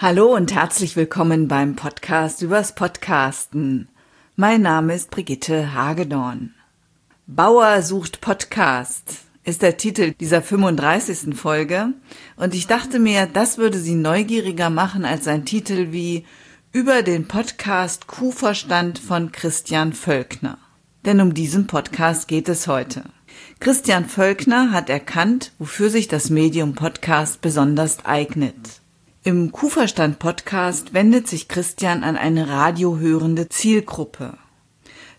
Hallo 0.00 0.32
und 0.32 0.54
herzlich 0.54 0.94
willkommen 0.94 1.48
beim 1.48 1.74
Podcast 1.74 2.40
übers 2.42 2.76
Podcasten. 2.76 3.88
Mein 4.36 4.62
Name 4.62 4.94
ist 4.94 5.10
Brigitte 5.10 5.74
Hagedorn. 5.74 6.54
Bauer 7.26 7.82
sucht 7.82 8.20
Podcast 8.20 9.16
ist 9.42 9.60
der 9.60 9.76
Titel 9.76 10.12
dieser 10.12 10.40
35. 10.40 11.34
Folge 11.34 11.94
und 12.36 12.54
ich 12.54 12.68
dachte 12.68 13.00
mir, 13.00 13.26
das 13.26 13.58
würde 13.58 13.76
Sie 13.76 13.96
neugieriger 13.96 14.70
machen 14.70 15.04
als 15.04 15.26
ein 15.26 15.44
Titel 15.44 15.90
wie 15.90 16.24
über 16.70 17.02
den 17.02 17.26
Podcast 17.26 18.06
Kuhverstand 18.06 19.00
von 19.00 19.32
Christian 19.32 19.92
Völkner. 19.92 20.58
Denn 21.06 21.20
um 21.20 21.34
diesen 21.34 21.66
Podcast 21.66 22.28
geht 22.28 22.48
es 22.48 22.68
heute. 22.68 23.02
Christian 23.58 24.04
Völkner 24.04 24.70
hat 24.70 24.90
erkannt, 24.90 25.50
wofür 25.58 25.90
sich 25.90 26.06
das 26.06 26.30
Medium 26.30 26.76
Podcast 26.76 27.40
besonders 27.40 28.04
eignet. 28.04 28.80
Im 29.28 29.52
Kuhverstand 29.52 30.18
Podcast 30.18 30.94
wendet 30.94 31.28
sich 31.28 31.48
Christian 31.48 32.02
an 32.02 32.16
eine 32.16 32.48
radiohörende 32.48 33.50
Zielgruppe. 33.50 34.38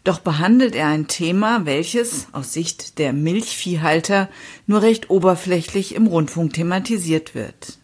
Doch 0.04 0.18
behandelt 0.18 0.74
er 0.74 0.88
ein 0.88 1.06
Thema, 1.06 1.68
welches 1.68 2.26
aus 2.32 2.52
Sicht 2.52 2.98
der 2.98 3.14
Milchviehhalter 3.14 4.28
nur 4.66 4.82
recht 4.82 5.12
oberflächlich 5.12 5.94
im 5.94 6.08
Rundfunk 6.08 6.54
thematisiert 6.54 7.36
wird. 7.36 7.78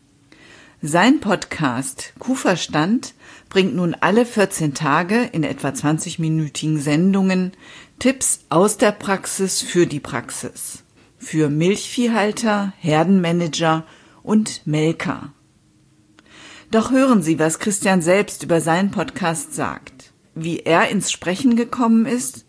Sein 0.82 1.20
Podcast 1.20 2.14
Kuhverstand 2.18 3.14
bringt 3.48 3.76
nun 3.76 3.94
alle 3.94 4.26
14 4.26 4.74
Tage 4.74 5.30
in 5.32 5.44
etwa 5.44 5.68
20-minütigen 5.68 6.80
Sendungen 6.80 7.52
Tipps 8.00 8.46
aus 8.50 8.78
der 8.78 8.94
Praxis 8.94 9.62
für 9.62 9.86
die 9.86 10.00
Praxis. 10.00 10.84
Für 11.20 11.50
Milchviehhalter, 11.50 12.74
Herdenmanager 12.80 13.86
und 14.24 14.66
Melker. 14.66 15.32
Doch 16.72 16.92
hören 16.92 17.22
Sie, 17.22 17.40
was 17.40 17.60
Christian 17.60 18.02
selbst 18.02 18.44
über 18.44 18.60
seinen 18.60 18.92
Podcast 18.92 19.54
sagt, 19.54 20.12
wie 20.34 20.60
er 20.60 20.90
ins 20.90 21.12
Sprechen 21.12 21.56
gekommen 21.56 22.06
ist, 22.06 22.46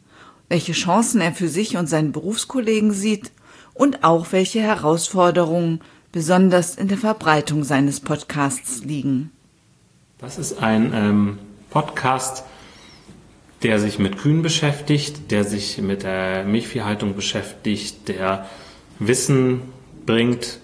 welche 0.49 0.73
Chancen 0.73 1.21
er 1.21 1.33
für 1.33 1.49
sich 1.49 1.77
und 1.77 1.89
seine 1.89 2.11
Berufskollegen 2.11 2.93
sieht 2.93 3.31
und 3.75 4.05
auch 4.05 4.33
welche 4.33 4.61
Herausforderungen 4.61 5.81
besonders 6.13 6.77
in 6.77 6.89
der 6.89 6.99
Verbreitung 6.99 7.63
seines 7.63 8.01
Podcasts 8.01 8.83
liegen. 8.83 9.31
Das 10.19 10.39
ist 10.39 10.63
ein 10.63 10.93
ähm, 10.95 11.39
Podcast, 11.69 12.45
der 13.63 13.79
sich 13.79 13.99
mit 13.99 14.17
Kühen 14.19 14.43
beschäftigt, 14.43 15.31
der 15.31 15.45
sich 15.45 15.79
mit 15.79 16.05
der 16.05 16.45
Milchviehhaltung 16.45 17.15
beschäftigt, 17.15 18.09
der 18.09 18.47
Wissen 18.99 19.61
bringt 20.07 20.59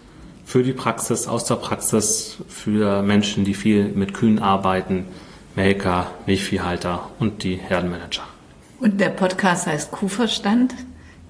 für 0.52 0.62
die 0.62 0.74
Praxis, 0.74 1.28
aus 1.28 1.46
der 1.46 1.54
Praxis, 1.54 2.36
für 2.46 3.00
Menschen, 3.00 3.46
die 3.46 3.54
viel 3.54 3.88
mit 3.88 4.12
Kühen 4.12 4.38
arbeiten, 4.38 5.06
Melker, 5.56 6.10
Milchviehhalter 6.26 7.08
und 7.18 7.42
die 7.42 7.54
Herdenmanager. 7.56 8.24
Und 8.78 9.00
der 9.00 9.08
Podcast 9.08 9.66
heißt 9.66 9.90
Kuhverstand. 9.92 10.74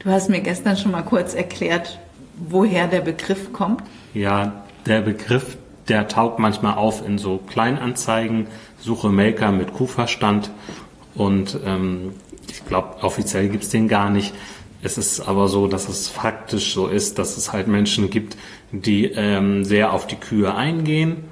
Du 0.00 0.10
hast 0.10 0.28
mir 0.28 0.40
gestern 0.40 0.76
schon 0.76 0.90
mal 0.90 1.02
kurz 1.02 1.34
erklärt, 1.34 2.00
woher 2.36 2.88
der 2.88 3.00
Begriff 3.00 3.52
kommt. 3.52 3.84
Ja, 4.12 4.64
der 4.86 5.02
Begriff, 5.02 5.56
der 5.86 6.08
taugt 6.08 6.40
manchmal 6.40 6.74
auf 6.74 7.06
in 7.06 7.16
so 7.16 7.38
Kleinanzeigen, 7.38 8.48
Suche 8.80 9.08
Melker 9.08 9.52
mit 9.52 9.72
Kuhverstand 9.72 10.50
und 11.14 11.60
ähm, 11.64 12.14
ich 12.50 12.66
glaube, 12.66 13.04
offiziell 13.04 13.48
gibt 13.50 13.62
es 13.62 13.70
den 13.70 13.86
gar 13.86 14.10
nicht. 14.10 14.34
Es 14.82 14.98
ist 14.98 15.20
aber 15.20 15.46
so, 15.48 15.68
dass 15.68 15.88
es 15.88 16.08
faktisch 16.08 16.74
so 16.74 16.88
ist, 16.88 17.18
dass 17.18 17.36
es 17.36 17.52
halt 17.52 17.68
Menschen 17.68 18.10
gibt, 18.10 18.36
die 18.72 19.04
ähm, 19.06 19.64
sehr 19.64 19.92
auf 19.92 20.08
die 20.08 20.16
Kühe 20.16 20.54
eingehen, 20.54 21.24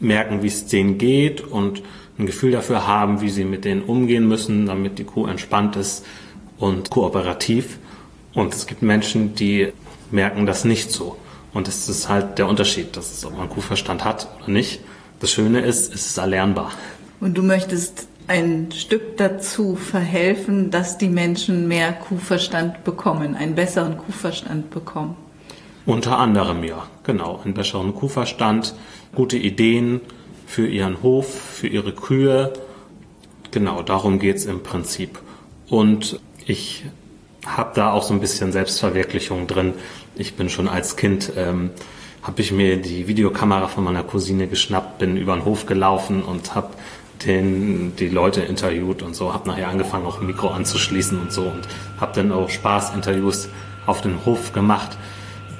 merken, 0.00 0.42
wie 0.42 0.46
es 0.46 0.66
denen 0.66 0.96
geht 0.96 1.42
und 1.42 1.82
ein 2.18 2.26
Gefühl 2.26 2.52
dafür 2.52 2.86
haben, 2.86 3.20
wie 3.20 3.28
sie 3.28 3.44
mit 3.44 3.64
denen 3.64 3.82
umgehen 3.82 4.26
müssen, 4.26 4.66
damit 4.66 4.98
die 4.98 5.04
Kuh 5.04 5.26
entspannt 5.26 5.76
ist 5.76 6.06
und 6.58 6.90
kooperativ. 6.90 7.78
Und 8.32 8.54
es 8.54 8.66
gibt 8.66 8.82
Menschen, 8.82 9.34
die 9.34 9.72
merken 10.10 10.46
das 10.46 10.64
nicht 10.64 10.90
so. 10.90 11.16
Und 11.52 11.68
das 11.68 11.88
ist 11.88 12.08
halt 12.08 12.38
der 12.38 12.48
Unterschied, 12.48 12.96
dass 12.96 13.12
es, 13.12 13.24
ob 13.24 13.36
man 13.36 13.48
Kuhverstand 13.48 14.04
hat 14.04 14.28
oder 14.38 14.50
nicht. 14.50 14.80
Das 15.20 15.30
Schöne 15.30 15.60
ist, 15.60 15.94
es 15.94 16.06
ist 16.06 16.18
erlernbar. 16.18 16.72
Und 17.20 17.34
du 17.34 17.42
möchtest 17.42 18.08
ein 18.26 18.70
Stück 18.72 19.16
dazu 19.16 19.76
verhelfen, 19.76 20.70
dass 20.70 20.98
die 20.98 21.08
Menschen 21.08 21.68
mehr 21.68 21.92
Kuhverstand 21.92 22.84
bekommen, 22.84 23.34
einen 23.34 23.54
besseren 23.54 23.98
Kuhverstand 23.98 24.70
bekommen. 24.70 25.16
Unter 25.86 26.18
anderem 26.18 26.64
ja, 26.64 26.86
genau, 27.02 27.40
einen 27.44 27.54
besseren 27.54 27.94
Kuhverstand, 27.94 28.74
gute 29.14 29.36
Ideen 29.36 30.00
für 30.46 30.66
ihren 30.66 31.02
Hof, 31.02 31.28
für 31.28 31.66
ihre 31.66 31.92
Kühe. 31.92 32.52
Genau, 33.50 33.82
darum 33.82 34.18
geht's 34.18 34.46
im 34.46 34.62
Prinzip. 34.62 35.20
Und 35.68 36.18
ich 36.46 36.84
habe 37.46 37.72
da 37.74 37.92
auch 37.92 38.02
so 38.02 38.14
ein 38.14 38.20
bisschen 38.20 38.52
Selbstverwirklichung 38.52 39.46
drin. 39.46 39.74
Ich 40.14 40.34
bin 40.34 40.48
schon 40.48 40.68
als 40.68 40.96
Kind, 40.96 41.32
ähm, 41.36 41.70
habe 42.22 42.40
ich 42.40 42.52
mir 42.52 42.78
die 42.78 43.06
Videokamera 43.06 43.68
von 43.68 43.84
meiner 43.84 44.02
Cousine 44.02 44.48
geschnappt, 44.48 44.98
bin 44.98 45.18
über 45.18 45.34
den 45.34 45.44
Hof 45.44 45.66
gelaufen 45.66 46.22
und 46.22 46.54
habe 46.54 46.70
den, 47.26 47.96
die 47.96 48.08
Leute 48.08 48.42
interviewt 48.42 49.02
und 49.02 49.14
so, 49.14 49.32
habe 49.32 49.48
nachher 49.48 49.68
angefangen, 49.68 50.06
auch 50.06 50.20
ein 50.20 50.26
Mikro 50.26 50.48
anzuschließen 50.48 51.18
und 51.18 51.32
so 51.32 51.42
und 51.42 51.66
habe 52.00 52.12
dann 52.14 52.32
auch 52.32 52.48
Spaßinterviews 52.48 53.48
auf 53.86 54.00
dem 54.00 54.24
Hof 54.24 54.52
gemacht. 54.52 54.96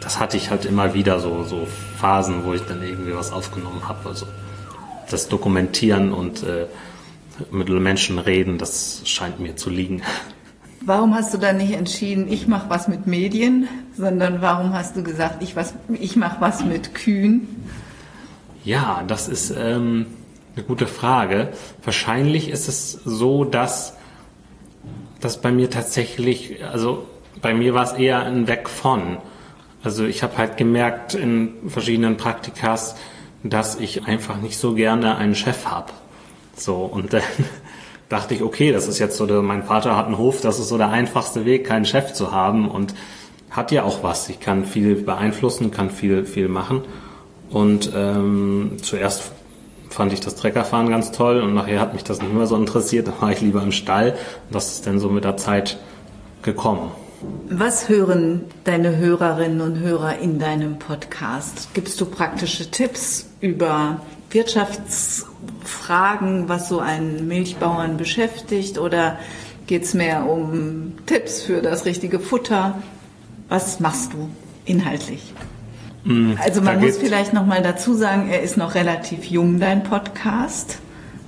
Das 0.00 0.20
hatte 0.20 0.36
ich 0.36 0.50
halt 0.50 0.64
immer 0.64 0.94
wieder 0.94 1.20
so, 1.20 1.44
so 1.44 1.66
Phasen, 1.98 2.44
wo 2.44 2.52
ich 2.52 2.62
dann 2.62 2.82
irgendwie 2.82 3.14
was 3.14 3.32
aufgenommen 3.32 3.88
habe. 3.88 4.08
Also 4.08 4.26
das 5.10 5.28
Dokumentieren 5.28 6.12
und 6.12 6.42
äh, 6.42 6.66
mit 7.50 7.68
Menschen 7.68 8.18
reden, 8.18 8.58
das 8.58 9.02
scheint 9.04 9.40
mir 9.40 9.56
zu 9.56 9.70
liegen. 9.70 10.02
Warum 10.86 11.14
hast 11.14 11.32
du 11.32 11.38
dann 11.38 11.56
nicht 11.56 11.72
entschieden, 11.72 12.30
ich 12.30 12.46
mache 12.46 12.68
was 12.68 12.88
mit 12.88 13.06
Medien, 13.06 13.68
sondern 13.96 14.42
warum 14.42 14.74
hast 14.74 14.96
du 14.98 15.02
gesagt, 15.02 15.42
ich, 15.42 15.54
ich 15.98 16.16
mache 16.16 16.42
was 16.42 16.62
mit 16.62 16.94
Kühen? 16.94 17.48
Ja, 18.64 19.02
das 19.08 19.28
ist 19.28 19.54
ähm, 19.56 20.04
eine 20.56 20.64
gute 20.64 20.86
Frage. 20.86 21.52
Wahrscheinlich 21.82 22.48
ist 22.48 22.68
es 22.68 22.92
so, 22.92 23.44
dass 23.44 23.94
das 25.20 25.40
bei 25.40 25.50
mir 25.50 25.70
tatsächlich, 25.70 26.64
also 26.64 27.06
bei 27.40 27.54
mir 27.54 27.74
war 27.74 27.84
es 27.84 27.92
eher 27.92 28.22
ein 28.22 28.46
Weg 28.46 28.68
von. 28.68 29.18
Also 29.82 30.04
ich 30.04 30.22
habe 30.22 30.38
halt 30.38 30.56
gemerkt 30.56 31.14
in 31.14 31.54
verschiedenen 31.68 32.16
Praktikas, 32.16 32.96
dass 33.42 33.76
ich 33.76 34.06
einfach 34.06 34.36
nicht 34.40 34.58
so 34.58 34.74
gerne 34.74 35.16
einen 35.16 35.34
Chef 35.34 35.66
habe. 35.66 35.92
So 36.56 36.76
und 36.76 37.12
dann 37.12 37.22
dachte 38.08 38.34
ich, 38.34 38.42
okay, 38.42 38.72
das 38.72 38.86
ist 38.86 38.98
jetzt 38.98 39.16
so, 39.16 39.26
der, 39.26 39.42
mein 39.42 39.64
Vater 39.64 39.96
hat 39.96 40.06
einen 40.06 40.18
Hof, 40.18 40.40
das 40.40 40.58
ist 40.58 40.68
so 40.68 40.78
der 40.78 40.90
einfachste 40.90 41.44
Weg, 41.44 41.66
keinen 41.66 41.84
Chef 41.84 42.12
zu 42.12 42.32
haben 42.32 42.68
und 42.68 42.94
hat 43.50 43.72
ja 43.72 43.82
auch 43.82 44.02
was. 44.02 44.28
Ich 44.28 44.40
kann 44.40 44.64
viel 44.64 44.94
beeinflussen, 44.94 45.70
kann 45.70 45.90
viel 45.90 46.24
viel 46.24 46.48
machen 46.48 46.82
und 47.50 47.92
ähm, 47.94 48.76
zuerst 48.82 49.32
fand 49.94 50.12
ich 50.12 50.20
das 50.20 50.34
Treckerfahren 50.34 50.90
ganz 50.90 51.12
toll 51.12 51.40
und 51.40 51.54
nachher 51.54 51.80
hat 51.80 51.94
mich 51.94 52.04
das 52.04 52.20
nicht 52.20 52.34
mehr 52.34 52.46
so 52.46 52.56
interessiert, 52.56 53.08
da 53.14 53.14
war 53.20 53.32
ich 53.32 53.40
lieber 53.40 53.62
im 53.62 53.72
Stall 53.72 54.10
und 54.10 54.54
das 54.54 54.72
ist 54.72 54.86
dann 54.86 54.98
so 54.98 55.08
mit 55.08 55.24
der 55.24 55.36
Zeit 55.36 55.78
gekommen. 56.42 56.90
Was 57.48 57.88
hören 57.88 58.42
deine 58.64 58.98
Hörerinnen 58.98 59.62
und 59.62 59.78
Hörer 59.78 60.18
in 60.18 60.38
deinem 60.38 60.78
Podcast? 60.78 61.70
Gibst 61.72 61.98
du 62.00 62.06
praktische 62.06 62.70
Tipps 62.70 63.30
über 63.40 64.02
Wirtschaftsfragen, 64.30 66.50
was 66.50 66.68
so 66.68 66.80
einen 66.80 67.26
Milchbauern 67.26 67.96
beschäftigt 67.96 68.76
oder 68.78 69.18
geht 69.66 69.84
es 69.84 69.94
mehr 69.94 70.28
um 70.28 70.92
Tipps 71.06 71.40
für 71.40 71.62
das 71.62 71.86
richtige 71.86 72.20
Futter? 72.20 72.82
Was 73.48 73.80
machst 73.80 74.12
du 74.12 74.28
inhaltlich? 74.66 75.32
Mm, 76.04 76.34
also 76.42 76.60
man 76.60 76.80
muss 76.80 76.98
vielleicht 76.98 77.32
noch 77.32 77.46
mal 77.46 77.62
dazu 77.62 77.94
sagen, 77.94 78.28
er 78.30 78.42
ist 78.42 78.56
noch 78.56 78.74
relativ 78.74 79.24
jung, 79.24 79.58
dein 79.58 79.82
Podcast. 79.82 80.78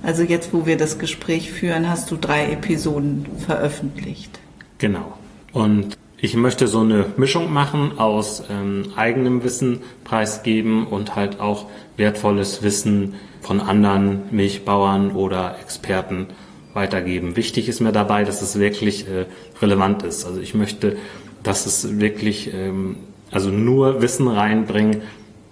Also 0.03 0.23
jetzt, 0.23 0.53
wo 0.53 0.65
wir 0.65 0.77
das 0.77 0.99
Gespräch 0.99 1.51
führen, 1.51 1.89
hast 1.89 2.11
du 2.11 2.17
drei 2.17 2.51
Episoden 2.51 3.25
veröffentlicht. 3.45 4.39
Genau. 4.77 5.17
Und 5.51 5.97
ich 6.19 6.35
möchte 6.35 6.67
so 6.67 6.79
eine 6.79 7.05
Mischung 7.17 7.51
machen 7.51 7.99
aus 7.99 8.43
ähm, 8.49 8.93
eigenem 8.95 9.43
Wissen 9.43 9.81
preisgeben 10.03 10.87
und 10.87 11.15
halt 11.15 11.39
auch 11.39 11.65
wertvolles 11.95 12.63
Wissen 12.63 13.15
von 13.41 13.59
anderen 13.59 14.21
Milchbauern 14.31 15.11
oder 15.11 15.57
Experten 15.61 16.27
weitergeben. 16.73 17.35
Wichtig 17.35 17.69
ist 17.69 17.81
mir 17.81 17.91
dabei, 17.91 18.23
dass 18.23 18.41
es 18.41 18.59
wirklich 18.59 19.07
äh, 19.07 19.25
relevant 19.61 20.03
ist. 20.03 20.25
Also 20.25 20.39
ich 20.39 20.53
möchte, 20.53 20.97
dass 21.43 21.65
es 21.65 21.99
wirklich 21.99 22.53
ähm, 22.53 22.97
also 23.31 23.49
nur 23.49 24.01
Wissen 24.01 24.27
reinbringen, 24.27 25.01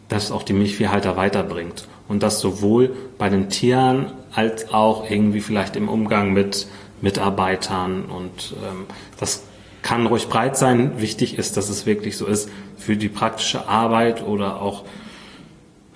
das 0.08 0.32
auch 0.32 0.44
die 0.44 0.54
Milchviehhalter 0.54 1.18
weiterbringt. 1.18 1.88
Und 2.08 2.24
das 2.24 2.40
sowohl 2.40 2.96
bei 3.18 3.30
den 3.30 3.50
Tieren 3.50 4.12
als 4.34 4.74
auch 4.74 5.10
irgendwie 5.10 5.42
vielleicht 5.42 5.76
im 5.76 5.90
Umgang 5.90 6.34
mit 6.34 6.68
Mitarbeitern. 7.02 8.06
Und 8.06 8.56
ähm, 8.64 8.86
das 9.20 9.44
kann 9.82 10.06
ruhig 10.06 10.28
breit 10.28 10.58
sein. 10.58 11.00
Wichtig 11.00 11.38
ist, 11.38 11.58
dass 11.58 11.70
es 11.70 11.86
wirklich 11.86 12.18
so 12.18 12.26
ist 12.26 12.50
für 12.78 12.96
die 12.98 13.10
praktische 13.10 13.68
Arbeit 13.68 14.26
oder 14.26 14.62
auch 14.62 14.84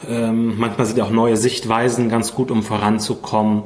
Ähm, 0.08 0.58
manchmal 0.58 0.88
sind 0.88 1.02
auch 1.02 1.10
neue 1.10 1.36
Sichtweisen 1.36 2.08
ganz 2.08 2.34
gut, 2.34 2.52
um 2.52 2.64
voranzukommen, 2.64 3.64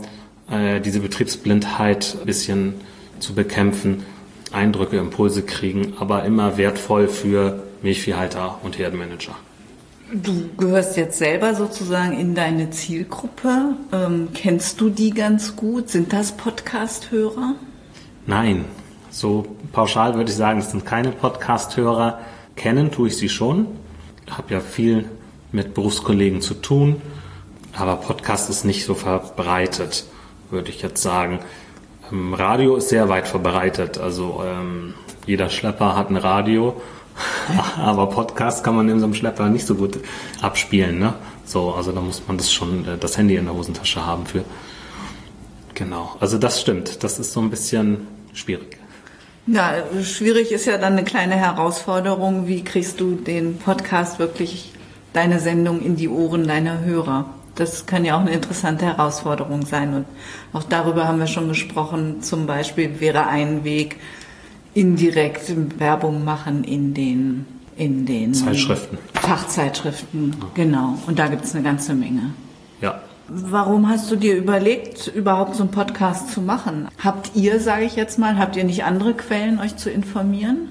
äh, 0.49 0.81
diese 0.81 0.99
Betriebsblindheit 0.99 2.17
ein 2.19 2.25
bisschen 2.25 2.73
zu 3.19 3.35
bekämpfen, 3.35 4.03
Eindrücke, 4.53 4.97
Impulse 4.97 5.43
kriegen, 5.43 5.93
aber 5.99 6.23
immer 6.25 6.57
wertvoll 6.57 7.07
für 7.07 7.63
Milchviehhalter 7.81 8.59
und 8.63 8.77
Herdenmanager. 8.77 9.35
Du 10.13 10.49
gehörst 10.57 10.95
jetzt 10.95 11.17
selber 11.17 11.55
sozusagen 11.55 12.17
in 12.17 12.35
deine 12.35 12.69
Zielgruppe. 12.69 13.75
Ähm, 13.91 14.29
kennst 14.33 14.79
du 14.79 14.89
die 14.89 15.09
ganz 15.09 15.55
gut? 15.55 15.89
Sind 15.89 16.13
das 16.13 16.33
Podcast-Hörer? 16.33 17.55
Nein, 18.27 18.65
so 19.09 19.45
pauschal 19.71 20.13
würde 20.15 20.29
ich 20.29 20.37
sagen, 20.37 20.59
es 20.59 20.71
sind 20.71 20.85
keine 20.85 21.11
Podcast-Hörer. 21.11 22.19
Kennen 22.55 22.91
tue 22.91 23.07
ich 23.07 23.17
sie 23.17 23.29
schon. 23.29 23.67
Ich 24.27 24.37
habe 24.37 24.53
ja 24.53 24.59
viel 24.59 25.05
mit 25.51 25.73
Berufskollegen 25.73 26.41
zu 26.41 26.53
tun, 26.53 27.01
aber 27.75 27.95
Podcast 27.95 28.49
ist 28.49 28.65
nicht 28.65 28.85
so 28.85 28.93
verbreitet, 28.95 30.05
würde 30.49 30.69
ich 30.69 30.81
jetzt 30.81 31.01
sagen. 31.01 31.39
Ähm, 32.11 32.33
Radio 32.33 32.75
ist 32.75 32.89
sehr 32.89 33.09
weit 33.09 33.27
verbreitet, 33.27 33.97
also 33.97 34.43
ähm, 34.45 34.93
jeder 35.25 35.49
Schlepper 35.49 35.95
hat 35.95 36.09
ein 36.09 36.17
Radio 36.17 36.81
Aber 37.77 38.07
Podcast 38.09 38.63
kann 38.63 38.75
man 38.75 38.89
in 38.89 38.99
so 38.99 39.05
einem 39.05 39.13
Schlepper 39.13 39.49
nicht 39.49 39.65
so 39.65 39.75
gut 39.75 39.99
abspielen, 40.41 40.99
ne? 40.99 41.13
So, 41.45 41.73
also 41.73 41.91
da 41.91 42.01
muss 42.01 42.23
man 42.27 42.37
das 42.37 42.51
schon, 42.51 42.87
äh, 42.87 42.97
das 42.97 43.17
Handy 43.17 43.35
in 43.35 43.45
der 43.45 43.53
Hosentasche 43.53 44.05
haben 44.05 44.25
für. 44.25 44.43
Genau. 45.73 46.15
Also 46.19 46.37
das 46.37 46.61
stimmt. 46.61 47.03
Das 47.03 47.19
ist 47.19 47.33
so 47.33 47.41
ein 47.41 47.49
bisschen 47.49 48.07
schwierig. 48.33 48.77
Ja, 49.45 49.73
schwierig 50.03 50.51
ist 50.51 50.65
ja 50.65 50.77
dann 50.77 50.93
eine 50.93 51.03
kleine 51.03 51.35
Herausforderung. 51.35 52.47
Wie 52.47 52.63
kriegst 52.63 53.01
du 53.01 53.15
den 53.15 53.57
Podcast 53.57 54.19
wirklich, 54.19 54.71
deine 55.11 55.39
Sendung 55.39 55.81
in 55.81 55.95
die 55.95 56.07
Ohren 56.07 56.47
deiner 56.47 56.81
Hörer? 56.81 57.25
Das 57.55 57.85
kann 57.85 58.03
ja 58.03 58.15
auch 58.15 58.21
eine 58.21 58.31
interessante 58.31 58.85
Herausforderung 58.85 59.65
sein. 59.65 59.93
Und 59.93 60.05
auch 60.53 60.63
darüber 60.63 61.07
haben 61.07 61.19
wir 61.19 61.27
schon 61.27 61.47
gesprochen. 61.47 62.21
Zum 62.21 62.47
Beispiel 62.47 62.99
wäre 62.99 63.27
ein 63.27 63.63
Weg, 63.63 63.97
indirekt 64.73 65.53
Werbung 65.79 66.23
machen 66.23 66.63
in 66.63 66.93
den, 66.93 67.45
in 67.77 68.05
den 68.05 68.33
Zeitschriften. 68.33 68.97
Fachzeitschriften, 69.13 70.35
ja. 70.39 70.47
genau. 70.55 70.97
Und 71.05 71.19
da 71.19 71.27
gibt 71.27 71.45
es 71.45 71.53
eine 71.53 71.63
ganze 71.63 71.93
Menge. 71.93 72.33
Ja. 72.81 73.01
Warum 73.27 73.87
hast 73.87 74.11
du 74.11 74.15
dir 74.15 74.35
überlegt, 74.35 75.07
überhaupt 75.07 75.55
so 75.55 75.63
einen 75.63 75.71
Podcast 75.71 76.31
zu 76.31 76.41
machen? 76.41 76.89
Habt 77.01 77.31
ihr, 77.35 77.59
sage 77.59 77.85
ich 77.85 77.95
jetzt 77.95 78.19
mal, 78.19 78.37
habt 78.37 78.55
ihr 78.55 78.63
nicht 78.63 78.83
andere 78.83 79.13
Quellen, 79.13 79.59
euch 79.59 79.77
zu 79.77 79.89
informieren? 79.89 80.69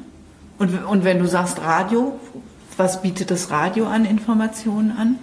Und, 0.58 0.84
und 0.84 1.05
wenn 1.05 1.19
du 1.19 1.26
sagst 1.26 1.61
Radio, 1.61 2.19
was 2.76 3.02
bietet 3.02 3.31
das 3.31 3.50
Radio 3.50 3.87
an 3.87 4.05
Informationen 4.05 4.93
an? 4.93 5.19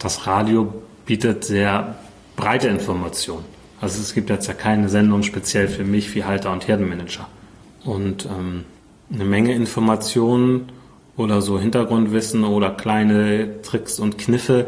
Das 0.00 0.26
Radio 0.26 0.72
bietet 1.04 1.44
sehr 1.44 1.96
breite 2.34 2.68
Informationen. 2.68 3.44
Also 3.80 4.00
es 4.00 4.14
gibt 4.14 4.30
jetzt 4.30 4.48
ja 4.48 4.54
keine 4.54 4.88
Sendung 4.88 5.22
speziell 5.22 5.68
für 5.68 5.84
mich 5.84 6.14
wie 6.14 6.24
Halter 6.24 6.52
und 6.52 6.66
Herdenmanager 6.66 7.28
und 7.84 8.26
ähm, 8.26 8.64
eine 9.12 9.24
Menge 9.24 9.54
Informationen 9.54 10.72
oder 11.16 11.42
so 11.42 11.58
Hintergrundwissen 11.58 12.44
oder 12.44 12.70
kleine 12.70 13.60
Tricks 13.62 13.98
und 13.98 14.16
Kniffe, 14.16 14.66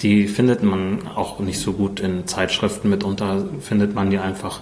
die 0.00 0.28
findet 0.28 0.62
man 0.62 1.08
auch 1.14 1.38
nicht 1.38 1.58
so 1.58 1.72
gut 1.72 2.00
in 2.00 2.26
Zeitschriften. 2.26 2.90
Mitunter 2.90 3.46
findet 3.60 3.94
man 3.94 4.10
die 4.10 4.18
einfach 4.18 4.60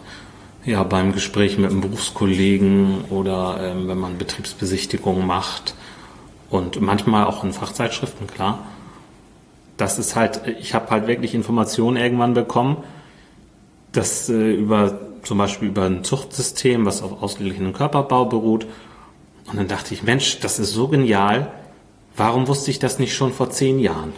ja 0.65 0.85
beim 0.85 1.13
Gespräch 1.13 1.59
mit 1.59 1.71
einem 1.71 1.81
Berufskollegen 1.81 3.05
oder 3.11 3.59
ähm, 3.61 3.89
wenn 3.89 3.99
man 3.99 4.17
Betriebsbesichtigungen 4.17 5.27
macht 5.27 5.75
und 6.51 6.81
manchmal 6.81 7.25
auch 7.25 7.43
in 7.43 7.53
Fachzeitschriften, 7.53 8.29
klar. 8.29 8.65
Das 9.77 9.99
ist 9.99 10.17
halt, 10.17 10.43
ich 10.59 10.75
habe 10.75 10.91
halt 10.91 11.07
wirklich 11.07 11.35
Informationen 11.35 11.97
irgendwann 11.97 12.35
bekommen, 12.35 12.79
dass 13.93 14.29
äh, 14.29 14.53
über 14.53 15.01
zum 15.23 15.39
Beispiel 15.39 15.69
über 15.69 15.85
ein 15.85 16.05
Zuchtsystem, 16.05 16.87
was 16.87 17.03
auf 17.03 17.23
ausgeglichenem 17.23 17.73
Körperbau 17.73 18.27
beruht. 18.27 18.67
Und 19.47 19.57
dann 19.57 19.69
dachte 19.69 19.93
ich, 19.93 20.03
Mensch, 20.03 20.41
das 20.41 20.59
ist 20.59 20.73
so 20.73 20.89
genial. 20.89 21.51
Warum 22.17 22.47
wusste 22.49 22.71
ich 22.71 22.79
das 22.79 22.99
nicht 22.99 23.15
schon 23.15 23.33
vor 23.33 23.51
zehn 23.51 23.79
Jahren? 23.79 24.13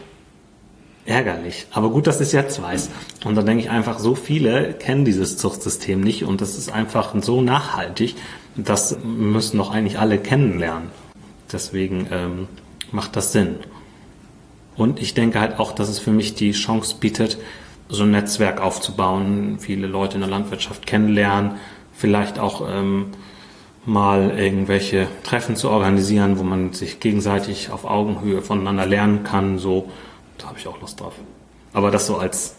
Ärgerlich. 1.07 1.67
Aber 1.73 1.89
gut, 1.89 2.07
dass 2.07 2.17
ich 2.17 2.29
es 2.29 2.33
jetzt 2.33 2.63
weiß. 2.63 2.91
Und 3.25 3.35
dann 3.35 3.47
denke 3.47 3.65
ich 3.65 3.71
einfach, 3.71 3.99
so 3.99 4.15
viele 4.15 4.75
kennen 4.75 5.07
dieses 5.07 5.39
Zuchtsystem 5.39 6.03
nicht 6.03 6.25
und 6.25 6.43
das 6.43 6.59
ist 6.59 6.71
einfach 6.71 7.15
so 7.23 7.41
nachhaltig, 7.41 8.15
das 8.57 8.99
müssen 9.03 9.57
doch 9.57 9.71
eigentlich 9.71 9.99
alle 9.99 10.19
kennenlernen. 10.19 10.91
Deswegen 11.51 12.07
ähm, 12.11 12.49
macht 12.93 13.17
das 13.17 13.33
Sinn. 13.33 13.57
Und 14.79 15.01
ich 15.01 15.13
denke 15.13 15.41
halt 15.41 15.59
auch, 15.59 15.73
dass 15.73 15.89
es 15.89 15.99
für 15.99 16.13
mich 16.13 16.35
die 16.35 16.53
Chance 16.53 16.97
bietet, 17.01 17.37
so 17.89 18.05
ein 18.05 18.13
Netzwerk 18.13 18.61
aufzubauen, 18.61 19.59
viele 19.59 19.89
Leute 19.89 20.15
in 20.15 20.21
der 20.21 20.31
Landwirtschaft 20.31 20.87
kennenlernen, 20.87 21.57
vielleicht 21.93 22.39
auch 22.39 22.67
ähm, 22.71 23.09
mal 23.85 24.39
irgendwelche 24.39 25.09
Treffen 25.25 25.57
zu 25.57 25.69
organisieren, 25.69 26.39
wo 26.39 26.45
man 26.45 26.73
sich 26.75 27.01
gegenseitig 27.01 27.71
auf 27.71 27.85
Augenhöhe 27.85 28.41
voneinander 28.41 28.87
lernen 28.87 29.25
kann. 29.25 29.59
So, 29.59 29.91
da 30.39 30.47
habe 30.47 30.59
ich 30.59 30.69
auch 30.69 30.81
Lust 30.81 31.01
drauf. 31.01 31.15
Aber 31.73 31.91
das 31.91 32.07
so 32.07 32.17
als 32.17 32.55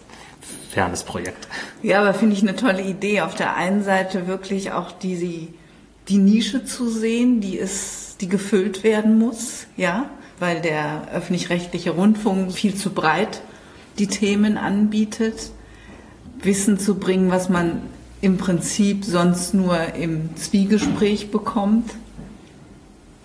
fernes 0.70 1.04
Projekt. 1.04 1.48
Ja, 1.82 2.02
aber 2.02 2.14
finde 2.14 2.36
ich 2.36 2.42
eine 2.42 2.56
tolle 2.56 2.82
Idee. 2.82 3.22
Auf 3.22 3.36
der 3.36 3.56
einen 3.56 3.84
Seite 3.84 4.28
wirklich 4.28 4.74
auch 4.74 4.92
die, 4.92 5.48
die 6.10 6.18
Nische 6.18 6.66
zu 6.66 6.90
sehen, 6.90 7.40
die 7.40 7.56
ist, 7.56 8.18
die 8.20 8.28
gefüllt 8.28 8.84
werden 8.84 9.18
muss, 9.18 9.68
ja, 9.78 10.10
weil 10.40 10.62
der 10.62 11.10
öffentlich-rechtliche 11.14 11.92
Rundfunk 11.92 12.52
viel 12.54 12.76
zu 12.76 12.92
breit 12.92 13.42
die 13.98 14.08
Themen 14.08 14.58
anbietet, 14.58 15.52
Wissen 16.42 16.80
zu 16.80 16.96
bringen, 16.96 17.32
was 17.32 17.50
man 17.50 17.82
im 18.22 18.38
Prinzip 18.38 19.04
sonst 19.06 19.54
nur 19.54 19.94
im 19.96 20.36
Zwiegespräch 20.36 21.32
bekommt. 21.32 21.92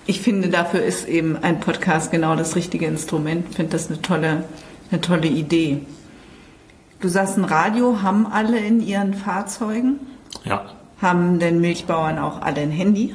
Ich 0.06 0.20
finde, 0.20 0.48
dafür 0.48 0.82
ist 0.82 1.08
eben 1.08 1.36
ein 1.36 1.60
Podcast 1.60 2.10
genau 2.10 2.36
das 2.36 2.56
richtige 2.56 2.86
Instrument. 2.86 3.46
Ich 3.50 3.56
finde 3.56 3.72
das 3.72 3.88
eine 3.88 4.02
tolle, 4.02 4.44
eine 4.90 5.00
tolle 5.00 5.28
Idee. 5.28 5.80
Du 7.00 7.08
sagst, 7.08 7.36
ein 7.36 7.44
Radio 7.44 8.02
haben 8.02 8.26
alle 8.26 8.58
in 8.58 8.80
ihren 8.80 9.14
Fahrzeugen? 9.14 10.00
Ja. 10.44 10.64
Haben 11.00 11.38
denn 11.38 11.60
Milchbauern 11.60 12.18
auch 12.18 12.40
alle 12.40 12.60
ein 12.60 12.70
Handy? 12.70 13.14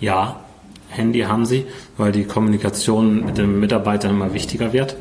Ja, 0.00 0.40
Handy 0.88 1.20
haben 1.20 1.46
sie, 1.46 1.66
weil 1.96 2.12
die 2.12 2.24
Kommunikation 2.24 3.24
mit 3.24 3.38
den 3.38 3.60
Mitarbeitern 3.60 4.12
immer 4.12 4.34
wichtiger 4.34 4.72
wird. 4.72 4.96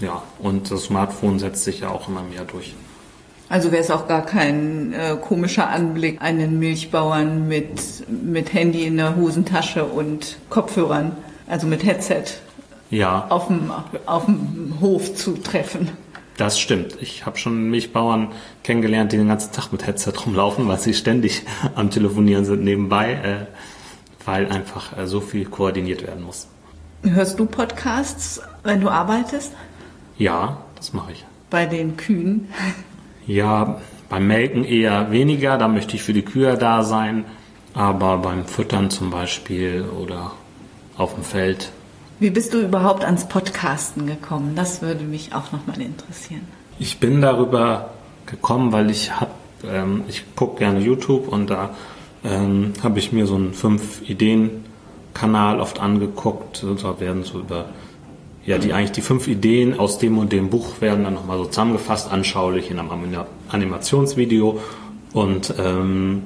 Ja, 0.00 0.22
und 0.38 0.70
das 0.70 0.84
Smartphone 0.84 1.38
setzt 1.38 1.64
sich 1.64 1.80
ja 1.80 1.90
auch 1.90 2.08
immer 2.08 2.22
mehr 2.22 2.44
durch. 2.44 2.74
Also 3.48 3.70
wäre 3.70 3.82
es 3.82 3.90
auch 3.90 4.08
gar 4.08 4.24
kein 4.24 4.94
äh, 4.94 5.16
komischer 5.20 5.68
Anblick, 5.68 6.22
einen 6.22 6.58
Milchbauern 6.58 7.48
mit, 7.48 8.08
mit 8.08 8.54
Handy 8.54 8.86
in 8.86 8.96
der 8.96 9.14
Hosentasche 9.14 9.84
und 9.84 10.38
Kopfhörern, 10.48 11.12
also 11.46 11.66
mit 11.66 11.84
Headset, 11.84 12.24
ja. 12.90 13.26
auf, 13.28 13.48
dem, 13.48 13.70
auf 14.06 14.24
dem 14.24 14.78
Hof 14.80 15.14
zu 15.14 15.34
treffen. 15.34 15.90
Das 16.38 16.58
stimmt. 16.58 16.96
Ich 17.00 17.26
habe 17.26 17.36
schon 17.36 17.68
Milchbauern 17.68 18.28
kennengelernt, 18.62 19.12
die 19.12 19.18
den 19.18 19.28
ganzen 19.28 19.52
Tag 19.52 19.70
mit 19.70 19.86
Headset 19.86 20.12
rumlaufen, 20.24 20.66
weil 20.66 20.78
sie 20.78 20.94
ständig 20.94 21.42
am 21.74 21.90
Telefonieren 21.90 22.46
sind 22.46 22.64
nebenbei, 22.64 23.12
äh, 23.12 23.46
weil 24.24 24.50
einfach 24.50 24.96
äh, 24.96 25.06
so 25.06 25.20
viel 25.20 25.44
koordiniert 25.44 26.06
werden 26.06 26.24
muss. 26.24 26.48
Hörst 27.02 27.38
du 27.38 27.46
Podcasts, 27.46 28.40
wenn 28.62 28.80
du 28.80 28.88
arbeitest? 28.88 29.52
Ja, 30.18 30.58
das 30.76 30.92
mache 30.92 31.12
ich. 31.12 31.24
Bei 31.50 31.66
den 31.66 31.96
Kühen? 31.96 32.48
Ja, 33.26 33.80
beim 34.08 34.26
Melken 34.26 34.64
eher 34.64 35.10
weniger, 35.10 35.58
da 35.58 35.68
möchte 35.68 35.96
ich 35.96 36.02
für 36.02 36.12
die 36.12 36.22
Kühe 36.22 36.56
da 36.56 36.82
sein, 36.82 37.24
aber 37.74 38.18
beim 38.18 38.44
Füttern 38.44 38.90
zum 38.90 39.10
Beispiel 39.10 39.84
oder 39.84 40.32
auf 40.96 41.14
dem 41.14 41.24
Feld. 41.24 41.72
Wie 42.20 42.30
bist 42.30 42.54
du 42.54 42.60
überhaupt 42.60 43.04
ans 43.04 43.26
Podcasten 43.26 44.06
gekommen? 44.06 44.54
Das 44.54 44.82
würde 44.82 45.02
mich 45.04 45.34
auch 45.34 45.50
nochmal 45.50 45.80
interessieren. 45.80 46.46
Ich 46.78 47.00
bin 47.00 47.20
darüber 47.20 47.90
gekommen, 48.26 48.70
weil 48.70 48.90
ich 48.90 49.18
habe, 49.18 49.32
ähm, 49.66 50.04
ich 50.08 50.36
gucke 50.36 50.58
gerne 50.58 50.80
YouTube 50.80 51.26
und 51.28 51.50
da 51.50 51.70
ähm, 52.24 52.72
habe 52.82 52.98
ich 52.98 53.12
mir 53.12 53.26
so 53.26 53.34
einen 53.34 53.54
fünf 53.54 54.08
Ideen 54.08 54.64
Kanal 55.14 55.60
oft 55.60 55.80
angeguckt. 55.80 56.64
Da 56.82 57.00
werden 57.00 57.22
so 57.24 57.40
über 57.40 57.66
ja, 58.44 58.58
die 58.58 58.72
eigentlich 58.72 58.92
die 58.92 59.02
fünf 59.02 59.28
Ideen 59.28 59.78
aus 59.78 59.98
dem 59.98 60.18
und 60.18 60.32
dem 60.32 60.50
Buch 60.50 60.80
werden 60.80 61.04
dann 61.04 61.14
nochmal 61.14 61.38
so 61.38 61.44
zusammengefasst, 61.44 62.10
anschaulich 62.10 62.70
in 62.70 62.78
einem 62.78 62.90
Animationsvideo. 63.48 64.58
Und 65.12 65.54
ähm, 65.58 66.22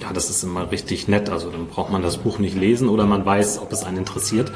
ja, 0.00 0.12
das 0.12 0.30
ist 0.30 0.42
immer 0.44 0.70
richtig 0.70 1.08
nett. 1.08 1.28
Also 1.28 1.50
dann 1.50 1.66
braucht 1.66 1.90
man 1.90 2.02
das 2.02 2.18
Buch 2.18 2.38
nicht 2.38 2.56
lesen 2.56 2.88
oder 2.88 3.04
man 3.04 3.26
weiß, 3.26 3.60
ob 3.60 3.72
es 3.72 3.84
einen 3.84 3.98
interessiert. 3.98 4.50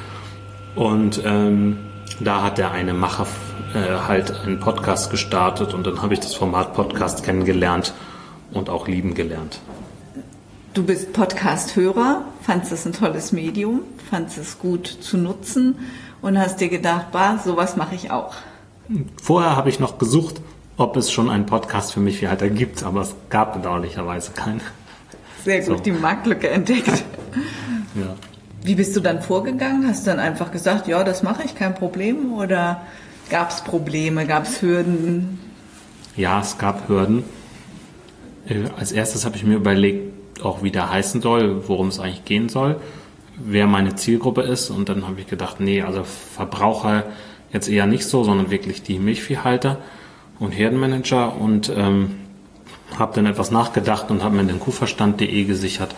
Und 0.75 1.21
ähm, 1.25 1.79
da 2.21 2.43
hat 2.43 2.59
der 2.59 2.71
eine 2.71 2.95
Macher 2.95 3.27
äh, 3.75 4.07
halt 4.07 4.33
einen 4.41 4.61
Podcast 4.61 5.11
gestartet 5.11 5.75
und 5.75 5.87
dann 5.87 6.01
habe 6.01 6.15
ich 6.15 6.21
das 6.21 6.35
Format 6.35 6.75
Podcast 6.75 7.25
kennengelernt 7.25 7.93
und 8.53 8.71
auch 8.71 8.89
lieben 8.89 9.15
gelernt. 9.15 9.61
Du 10.81 10.87
bist 10.87 11.13
Podcast-Hörer, 11.13 12.25
fandest 12.41 12.73
es 12.73 12.87
ein 12.87 12.95
tolles 12.95 13.33
Medium, 13.33 13.81
fandest 14.11 14.39
es 14.39 14.59
gut 14.59 14.87
zu 14.87 15.19
nutzen 15.19 15.75
und 16.23 16.39
hast 16.39 16.59
dir 16.59 16.71
gedacht, 16.71 17.13
bah, 17.13 17.37
sowas 17.37 17.77
mache 17.77 17.95
ich 17.95 18.11
auch. 18.11 18.33
Vorher 19.23 19.57
habe 19.57 19.69
ich 19.69 19.79
noch 19.79 19.99
gesucht, 19.99 20.41
ob 20.79 20.97
es 20.97 21.13
schon 21.13 21.29
einen 21.29 21.45
Podcast 21.45 21.93
für 21.93 22.01
mich 22.01 22.17
Viehhalter 22.17 22.49
gibt, 22.49 22.83
aber 22.83 23.03
es 23.03 23.15
gab 23.29 23.53
bedauerlicherweise 23.53 24.31
keinen. 24.31 24.63
Sehr 25.45 25.59
gut, 25.59 25.67
So. 25.67 25.83
die 25.83 25.93
Marktlücke 25.93 26.49
entdeckt. 26.49 27.05
Ja. 27.95 28.15
Wie 28.63 28.75
bist 28.77 28.97
du 28.97 29.01
dann 29.01 29.21
vorgegangen? 29.21 29.87
Hast 29.87 30.07
du 30.07 30.11
dann 30.13 30.19
einfach 30.21 30.51
gesagt, 30.51 30.89
ja, 30.89 31.05
das 31.05 31.23
mache 31.23 31.43
ich, 31.45 31.57
kein 31.57 31.75
Problem? 31.75 32.33
Oder 32.33 32.81
gab 33.29 33.51
es 33.51 33.61
Probleme, 33.61 34.27
gab 34.27 34.45
es 34.45 34.63
Hürden? 34.63 35.41
Ja, 36.17 36.41
es 36.41 36.57
gab 36.57 36.89
Hürden. 36.89 37.23
Äh, 38.49 38.63
Als 38.79 38.93
erstes 38.93 39.27
habe 39.27 39.37
ich 39.37 39.45
mir 39.45 39.57
überlegt, 39.57 40.15
auch 40.45 40.63
wie 40.63 40.71
der 40.71 40.91
heißen 40.91 41.21
soll, 41.21 41.69
worum 41.69 41.89
es 41.89 42.01
eigentlich 42.01 42.25
gehen 42.25 42.49
soll, 42.49 42.77
wer 43.37 43.67
meine 43.67 43.95
Zielgruppe 43.95 44.43
ist. 44.43 44.71
Und 44.71 44.89
dann 44.89 45.07
habe 45.07 45.21
ich 45.21 45.27
gedacht, 45.27 45.61
nee, 45.61 45.83
also 45.83 46.05
Verbraucher 46.05 47.05
jetzt 47.53 47.69
eher 47.69 47.87
nicht 47.87 48.05
so, 48.05 48.25
sondern 48.25 48.51
wirklich 48.51 48.83
die 48.83 48.99
Milchviehhalter 48.99 49.79
und 50.39 50.53
Herdenmanager. 50.53 51.37
Und 51.37 51.73
ähm, 51.75 52.17
habe 52.99 53.15
dann 53.15 53.27
etwas 53.27 53.51
nachgedacht 53.51 54.11
und 54.11 54.23
habe 54.23 54.37
mir 54.37 54.45
den 54.45 54.61
Kuhverstand.de 54.61 55.45
gesichert. 55.45 55.95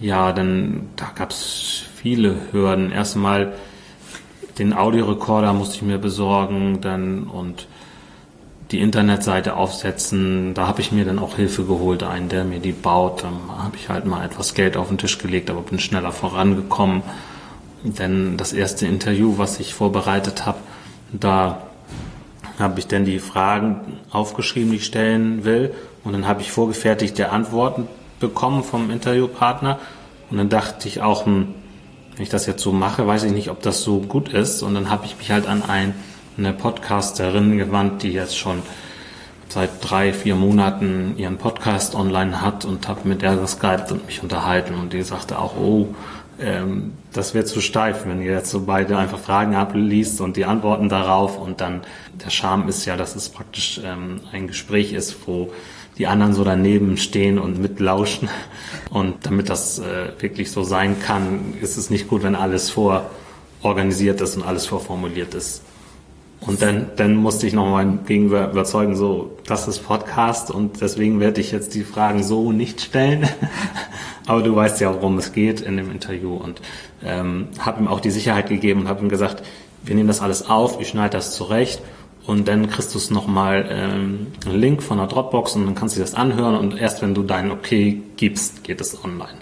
Ja, 0.00 0.32
dann 0.32 0.88
da 0.96 1.10
gab 1.14 1.30
es 1.30 1.84
viele 1.94 2.36
Hürden. 2.52 2.92
Erstmal 2.92 3.54
den 4.58 4.72
Audiorekorder 4.72 5.52
musste 5.52 5.76
ich 5.76 5.82
mir 5.82 5.98
besorgen, 5.98 6.80
dann 6.80 7.24
und 7.24 7.68
die 8.70 8.80
Internetseite 8.80 9.56
aufsetzen. 9.56 10.54
Da 10.54 10.66
habe 10.66 10.80
ich 10.80 10.92
mir 10.92 11.04
dann 11.04 11.18
auch 11.18 11.36
Hilfe 11.36 11.64
geholt, 11.64 12.02
einen, 12.02 12.28
der 12.28 12.44
mir 12.44 12.58
die 12.58 12.72
baut. 12.72 13.22
Dann 13.22 13.34
habe 13.58 13.76
ich 13.76 13.88
halt 13.88 14.06
mal 14.06 14.24
etwas 14.24 14.54
Geld 14.54 14.76
auf 14.76 14.88
den 14.88 14.98
Tisch 14.98 15.18
gelegt, 15.18 15.50
aber 15.50 15.62
bin 15.62 15.78
schneller 15.78 16.12
vorangekommen. 16.12 17.02
Denn 17.84 18.36
das 18.36 18.52
erste 18.52 18.86
Interview, 18.86 19.38
was 19.38 19.60
ich 19.60 19.74
vorbereitet 19.74 20.46
habe, 20.46 20.58
da 21.12 21.62
habe 22.58 22.80
ich 22.80 22.86
dann 22.86 23.04
die 23.04 23.18
Fragen 23.18 23.98
aufgeschrieben, 24.10 24.70
die 24.70 24.78
ich 24.78 24.86
stellen 24.86 25.44
will. 25.44 25.72
Und 26.02 26.12
dann 26.12 26.26
habe 26.26 26.40
ich 26.40 26.50
vorgefertigte 26.50 27.30
Antworten 27.30 27.86
bekommen 28.18 28.64
vom 28.64 28.90
Interviewpartner. 28.90 29.78
Und 30.30 30.38
dann 30.38 30.48
dachte 30.48 30.88
ich 30.88 31.02
auch, 31.02 31.26
hm, 31.26 31.54
wenn 32.14 32.22
ich 32.22 32.30
das 32.30 32.46
jetzt 32.46 32.62
so 32.62 32.72
mache, 32.72 33.06
weiß 33.06 33.24
ich 33.24 33.32
nicht, 33.32 33.50
ob 33.50 33.62
das 33.62 33.82
so 33.82 34.00
gut 34.00 34.30
ist. 34.30 34.62
Und 34.62 34.74
dann 34.74 34.90
habe 34.90 35.04
ich 35.04 35.16
mich 35.18 35.30
halt 35.30 35.46
an 35.46 35.62
ein, 35.62 35.94
eine 36.38 36.52
Podcasterin 36.52 37.58
gewandt, 37.58 38.02
die 38.02 38.12
jetzt 38.12 38.36
schon 38.36 38.62
seit 39.48 39.70
drei, 39.80 40.12
vier 40.12 40.34
Monaten 40.34 41.14
ihren 41.16 41.38
Podcast 41.38 41.94
online 41.94 42.40
hat 42.40 42.64
und 42.64 42.88
habe 42.88 43.08
mit 43.08 43.22
der 43.22 43.36
geskypt 43.36 43.92
und 43.92 44.06
mich 44.06 44.22
unterhalten. 44.22 44.74
Und 44.74 44.92
die 44.92 45.02
sagte 45.02 45.38
auch, 45.38 45.56
oh, 45.56 45.94
ähm, 46.38 46.92
das 47.12 47.32
wird 47.32 47.48
zu 47.48 47.60
steif, 47.60 48.04
wenn 48.06 48.20
ihr 48.20 48.32
jetzt 48.32 48.50
so 48.50 48.66
beide 48.66 48.98
einfach 48.98 49.18
Fragen 49.18 49.54
abliest 49.54 50.20
und 50.20 50.36
die 50.36 50.44
Antworten 50.44 50.88
darauf. 50.88 51.38
Und 51.38 51.60
dann 51.60 51.82
der 52.12 52.30
Charme 52.30 52.68
ist 52.68 52.84
ja, 52.84 52.96
dass 52.96 53.16
es 53.16 53.28
praktisch 53.28 53.80
ähm, 53.84 54.20
ein 54.32 54.46
Gespräch 54.46 54.92
ist, 54.92 55.16
wo 55.26 55.52
die 55.96 56.06
anderen 56.06 56.34
so 56.34 56.44
daneben 56.44 56.98
stehen 56.98 57.38
und 57.38 57.58
mitlauschen. 57.58 58.28
Und 58.90 59.24
damit 59.24 59.48
das 59.48 59.78
äh, 59.78 60.08
wirklich 60.20 60.50
so 60.50 60.62
sein 60.62 61.00
kann, 61.00 61.54
ist 61.60 61.76
es 61.76 61.88
nicht 61.88 62.08
gut, 62.08 62.22
wenn 62.22 62.34
alles 62.34 62.70
vororganisiert 62.70 64.20
ist 64.20 64.36
und 64.36 64.42
alles 64.42 64.66
vorformuliert 64.66 65.34
ist. 65.34 65.62
Und 66.40 66.62
dann, 66.62 66.90
dann 66.96 67.16
musste 67.16 67.46
ich 67.46 67.54
noch 67.54 67.68
mein 67.68 68.04
Gegenüber 68.04 68.50
überzeugen, 68.50 68.94
so, 68.94 69.36
das 69.46 69.68
ist 69.68 69.80
Podcast 69.80 70.50
und 70.50 70.80
deswegen 70.80 71.18
werde 71.18 71.40
ich 71.40 71.50
jetzt 71.50 71.74
die 71.74 71.82
Fragen 71.82 72.22
so 72.22 72.52
nicht 72.52 72.80
stellen. 72.80 73.28
Aber 74.26 74.42
du 74.42 74.54
weißt 74.54 74.80
ja, 74.80 74.92
worum 74.94 75.18
es 75.18 75.32
geht 75.32 75.60
in 75.60 75.76
dem 75.76 75.90
Interview 75.90 76.34
und 76.34 76.60
ähm, 77.04 77.48
habe 77.58 77.80
ihm 77.80 77.88
auch 77.88 78.00
die 78.00 78.10
Sicherheit 78.10 78.48
gegeben 78.48 78.82
und 78.82 78.88
habe 78.88 79.02
ihm 79.02 79.08
gesagt, 79.08 79.42
wir 79.84 79.94
nehmen 79.94 80.08
das 80.08 80.20
alles 80.20 80.48
auf, 80.48 80.80
ich 80.80 80.88
schneide 80.88 81.16
das 81.16 81.34
zurecht 81.34 81.80
und 82.26 82.48
dann 82.48 82.68
kriegst 82.68 82.92
du 82.94 82.98
es 82.98 83.10
nochmal 83.10 83.66
ähm, 83.70 84.26
einen 84.44 84.60
Link 84.60 84.82
von 84.82 84.98
der 84.98 85.06
Dropbox 85.06 85.56
und 85.56 85.64
dann 85.64 85.74
kannst 85.74 85.94
du 85.94 86.00
dir 86.00 86.04
das 86.04 86.14
anhören 86.14 86.56
und 86.56 86.76
erst 86.76 87.02
wenn 87.02 87.14
du 87.14 87.22
dein 87.22 87.50
Okay 87.50 88.02
gibst, 88.16 88.64
geht 88.64 88.80
es 88.80 89.02
online. 89.04 89.38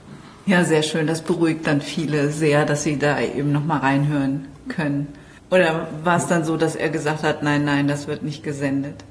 Ja, 0.46 0.64
sehr 0.64 0.82
schön. 0.82 1.06
Das 1.06 1.22
beruhigt 1.22 1.66
dann 1.66 1.80
viele 1.80 2.28
sehr, 2.28 2.66
dass 2.66 2.82
sie 2.82 2.98
da 2.98 3.18
eben 3.20 3.52
nochmal 3.52 3.78
reinhören 3.78 4.46
können. 4.68 5.08
Oder 5.54 5.87
war 6.02 6.16
es 6.16 6.26
dann 6.26 6.44
so, 6.44 6.56
dass 6.56 6.75
er 6.75 6.88
gesagt 6.88 7.23
hat, 7.23 7.44
nein, 7.44 7.64
nein, 7.64 7.87
das 7.87 8.08
wird 8.08 8.25
nicht 8.25 8.42
gesendet? 8.42 9.04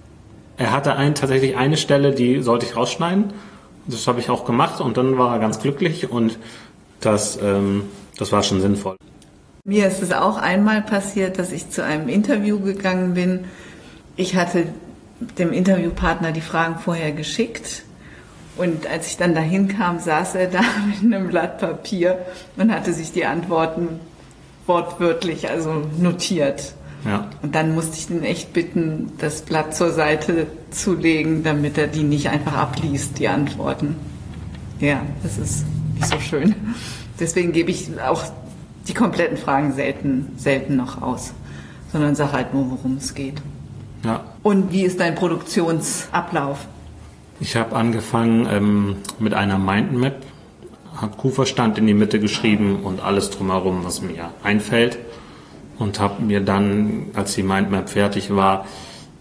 Er 0.57 0.73
hatte 0.73 0.95
ein, 0.97 1.15
tatsächlich 1.15 1.55
eine 1.55 1.77
Stelle, 1.77 2.12
die 2.12 2.41
sollte 2.41 2.65
ich 2.65 2.75
rausschneiden. 2.75 3.31
Das 3.88 4.07
habe 4.07 4.19
ich 4.19 4.29
auch 4.29 4.43
gemacht 4.43 4.81
und 4.81 4.97
dann 4.97 5.17
war 5.17 5.33
er 5.33 5.39
ganz 5.39 5.59
glücklich 5.59 6.12
und 6.12 6.38
das, 7.00 7.39
ähm, 7.41 7.85
das 8.17 8.33
war 8.33 8.43
schon 8.43 8.59
sinnvoll. 8.59 8.97
Mir 9.63 9.88
ist 9.88 10.03
es 10.03 10.12
auch 10.12 10.35
einmal 10.38 10.81
passiert, 10.81 11.39
dass 11.39 11.53
ich 11.53 11.69
zu 11.69 11.81
einem 11.81 12.09
Interview 12.09 12.59
gegangen 12.59 13.13
bin. 13.13 13.45
Ich 14.17 14.35
hatte 14.35 14.65
dem 15.38 15.53
Interviewpartner 15.53 16.33
die 16.33 16.41
Fragen 16.41 16.75
vorher 16.77 17.13
geschickt 17.13 17.83
und 18.57 18.85
als 18.85 19.07
ich 19.07 19.15
dann 19.15 19.33
dahin 19.33 19.69
kam, 19.69 20.00
saß 20.00 20.35
er 20.35 20.47
da 20.47 20.59
mit 20.88 21.01
einem 21.01 21.29
Blatt 21.29 21.59
Papier 21.59 22.17
und 22.57 22.69
hatte 22.69 22.91
sich 22.91 23.13
die 23.13 23.23
Antworten 23.25 24.01
wortwörtlich, 24.65 25.50
also 25.50 25.84
notiert. 26.00 26.74
Ja. 27.05 27.29
Und 27.41 27.53
dann 27.53 27.75
musste 27.75 27.98
ich 27.98 28.10
ihn 28.10 28.24
echt 28.24 28.53
bitten, 28.53 29.12
das 29.17 29.41
Blatt 29.41 29.75
zur 29.75 29.91
Seite 29.91 30.48
zu 30.72 30.93
legen, 30.93 31.43
damit 31.43 31.77
er 31.77 31.88
die 31.88 32.03
nicht 32.03 32.29
einfach 32.29 32.53
abliest, 32.53 33.20
die 33.20 33.27
Antworten. 33.27 33.96
Ja, 34.79 35.01
das 35.22 35.38
ist 35.38 35.65
nicht 35.96 36.08
so 36.08 36.20
schön. 36.20 36.55
Deswegen 37.20 37.51
gebe 37.51 37.72
ich 37.72 37.89
auch 38.01 38.24
die 38.88 38.93
kompletten 38.93 39.38
Fragen 39.38 39.74
selten, 39.74 40.32
selten 40.38 40.75
noch 40.75 41.01
aus, 41.01 41.34
sondern 41.91 42.15
sage 42.15 42.34
halt 42.34 42.53
nur, 42.53 42.72
worum 42.72 42.98
es 42.98 43.13
geht. 43.13 43.41
ja. 44.03 44.24
Und 44.41 44.72
wie 44.72 44.84
ist 44.84 45.00
dein 45.00 45.15
Produktionsablauf? 45.15 46.67
Ich 47.39 47.55
habe 47.55 47.75
angefangen 47.75 48.48
ähm, 48.50 48.96
mit 49.20 49.34
einer 49.34 49.58
Mindmap, 49.58 50.17
habe 50.95 51.17
Kuhverstand 51.17 51.77
in 51.77 51.88
die 51.88 51.93
Mitte 51.93 52.19
geschrieben 52.19 52.81
und 52.83 53.01
alles 53.01 53.29
drumherum, 53.29 53.83
was 53.83 54.01
mir 54.01 54.31
einfällt. 54.43 55.00
Und 55.79 56.00
habe 56.00 56.21
mir 56.21 56.39
dann, 56.39 57.07
als 57.13 57.33
die 57.33 57.43
Mindmap 57.43 57.89
fertig 57.89 58.33
war, 58.35 58.67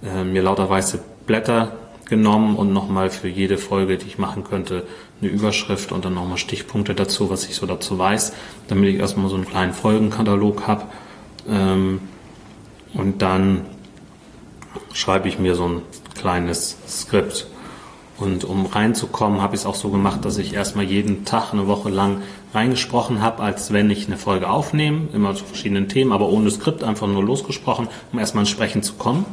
äh, 0.04 0.22
mir 0.22 0.42
lauter 0.42 0.68
weiße 0.68 1.02
Blätter 1.26 1.76
genommen 2.08 2.56
und 2.56 2.72
nochmal 2.72 3.08
für 3.08 3.28
jede 3.28 3.56
Folge, 3.56 3.96
die 3.96 4.06
ich 4.06 4.18
machen 4.18 4.44
könnte, 4.44 4.84
eine 5.20 5.30
Überschrift 5.30 5.92
und 5.92 6.04
dann 6.04 6.14
nochmal 6.14 6.36
Stichpunkte 6.36 6.94
dazu, 6.94 7.30
was 7.30 7.46
ich 7.46 7.54
so 7.54 7.64
dazu 7.64 7.98
weiß, 7.98 8.34
damit 8.68 8.90
ich 8.90 8.96
erstmal 8.96 9.30
so 9.30 9.36
einen 9.36 9.46
kleinen 9.46 9.72
Folgenkatalog 9.72 10.66
habe. 10.66 10.84
Ähm, 11.48 12.00
und 12.92 13.22
dann 13.22 13.62
schreibe 14.92 15.28
ich 15.28 15.38
mir 15.38 15.54
so 15.54 15.66
ein 15.66 15.82
kleines 16.14 16.76
Skript. 16.86 17.46
Und 18.18 18.44
um 18.44 18.66
reinzukommen, 18.66 19.40
habe 19.40 19.54
ich 19.54 19.62
es 19.62 19.66
auch 19.66 19.74
so 19.74 19.88
gemacht, 19.88 20.24
dass 20.24 20.38
ich 20.38 20.54
erstmal 20.54 20.84
jeden 20.84 21.24
Tag 21.24 21.52
eine 21.52 21.66
Woche 21.66 21.88
lang 21.88 22.22
reingesprochen 22.54 23.22
habe, 23.22 23.42
als 23.42 23.72
wenn 23.72 23.90
ich 23.90 24.06
eine 24.06 24.18
Folge 24.18 24.48
aufnehme, 24.48 25.08
immer 25.12 25.34
zu 25.34 25.44
verschiedenen 25.44 25.88
Themen, 25.88 26.12
aber 26.12 26.28
ohne 26.28 26.50
Skript, 26.50 26.84
einfach 26.84 27.06
nur 27.06 27.24
losgesprochen, 27.24 27.88
um 28.12 28.18
erstmal 28.18 28.42
ins 28.42 28.50
Sprechen 28.50 28.82
zu 28.82 28.94
kommen. 28.94 29.24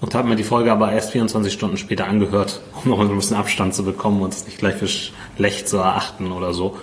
Und 0.00 0.14
habe 0.14 0.28
mir 0.28 0.36
die 0.36 0.44
Folge 0.44 0.72
aber 0.72 0.92
erst 0.92 1.12
24 1.12 1.52
Stunden 1.52 1.76
später 1.76 2.06
angehört, 2.06 2.60
um 2.82 2.90
noch 2.90 3.00
ein 3.00 3.08
bisschen 3.14 3.36
Abstand 3.36 3.74
zu 3.74 3.84
bekommen 3.84 4.20
und 4.20 4.32
es 4.32 4.44
nicht 4.44 4.58
gleich 4.58 4.74
für 4.74 4.88
schlecht 4.88 5.68
zu 5.68 5.78
erachten 5.78 6.32
oder 6.32 6.52
so, 6.52 6.76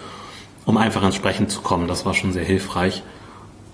um 0.66 0.78
einfach 0.78 1.04
ins 1.04 1.16
Sprechen 1.16 1.48
zu 1.48 1.62
kommen. 1.62 1.88
Das 1.88 2.06
war 2.06 2.14
schon 2.14 2.34
sehr 2.34 2.46
hilfreich. 2.46 3.04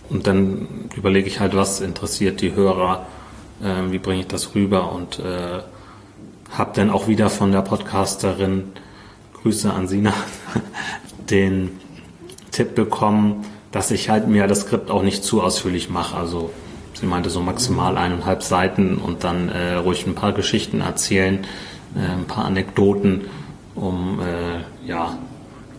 Und 0.09 0.27
dann 0.27 0.89
überlege 0.95 1.27
ich 1.27 1.39
halt, 1.39 1.55
was 1.55 1.81
interessiert 1.81 2.41
die 2.41 2.53
Hörer, 2.53 3.05
äh, 3.61 3.91
wie 3.91 3.99
bringe 3.99 4.21
ich 4.21 4.27
das 4.27 4.55
rüber 4.55 4.91
und 4.91 5.19
äh, 5.19 5.59
habe 6.51 6.71
dann 6.73 6.89
auch 6.89 7.07
wieder 7.07 7.29
von 7.29 7.51
der 7.51 7.61
Podcasterin, 7.61 8.71
Grüße 9.41 9.71
an 9.71 9.87
Sina, 9.87 10.13
den 11.29 11.79
Tipp 12.51 12.75
bekommen, 12.75 13.45
dass 13.71 13.91
ich 13.91 14.09
halt 14.09 14.27
mir 14.27 14.47
das 14.47 14.61
Skript 14.61 14.89
auch 14.89 15.03
nicht 15.03 15.23
zu 15.23 15.41
ausführlich 15.41 15.89
mache. 15.89 16.17
Also 16.17 16.51
sie 16.93 17.05
meinte 17.05 17.29
so 17.29 17.41
maximal 17.41 17.97
eineinhalb 17.97 18.43
Seiten 18.43 18.97
und 18.97 19.23
dann 19.23 19.49
äh, 19.49 19.75
ruhig 19.75 20.05
ein 20.07 20.15
paar 20.15 20.33
Geschichten 20.33 20.81
erzählen, 20.81 21.45
äh, 21.95 21.99
ein 21.99 22.25
paar 22.25 22.45
Anekdoten, 22.45 23.25
um 23.75 24.19
äh, 24.19 24.87
ja 24.87 25.17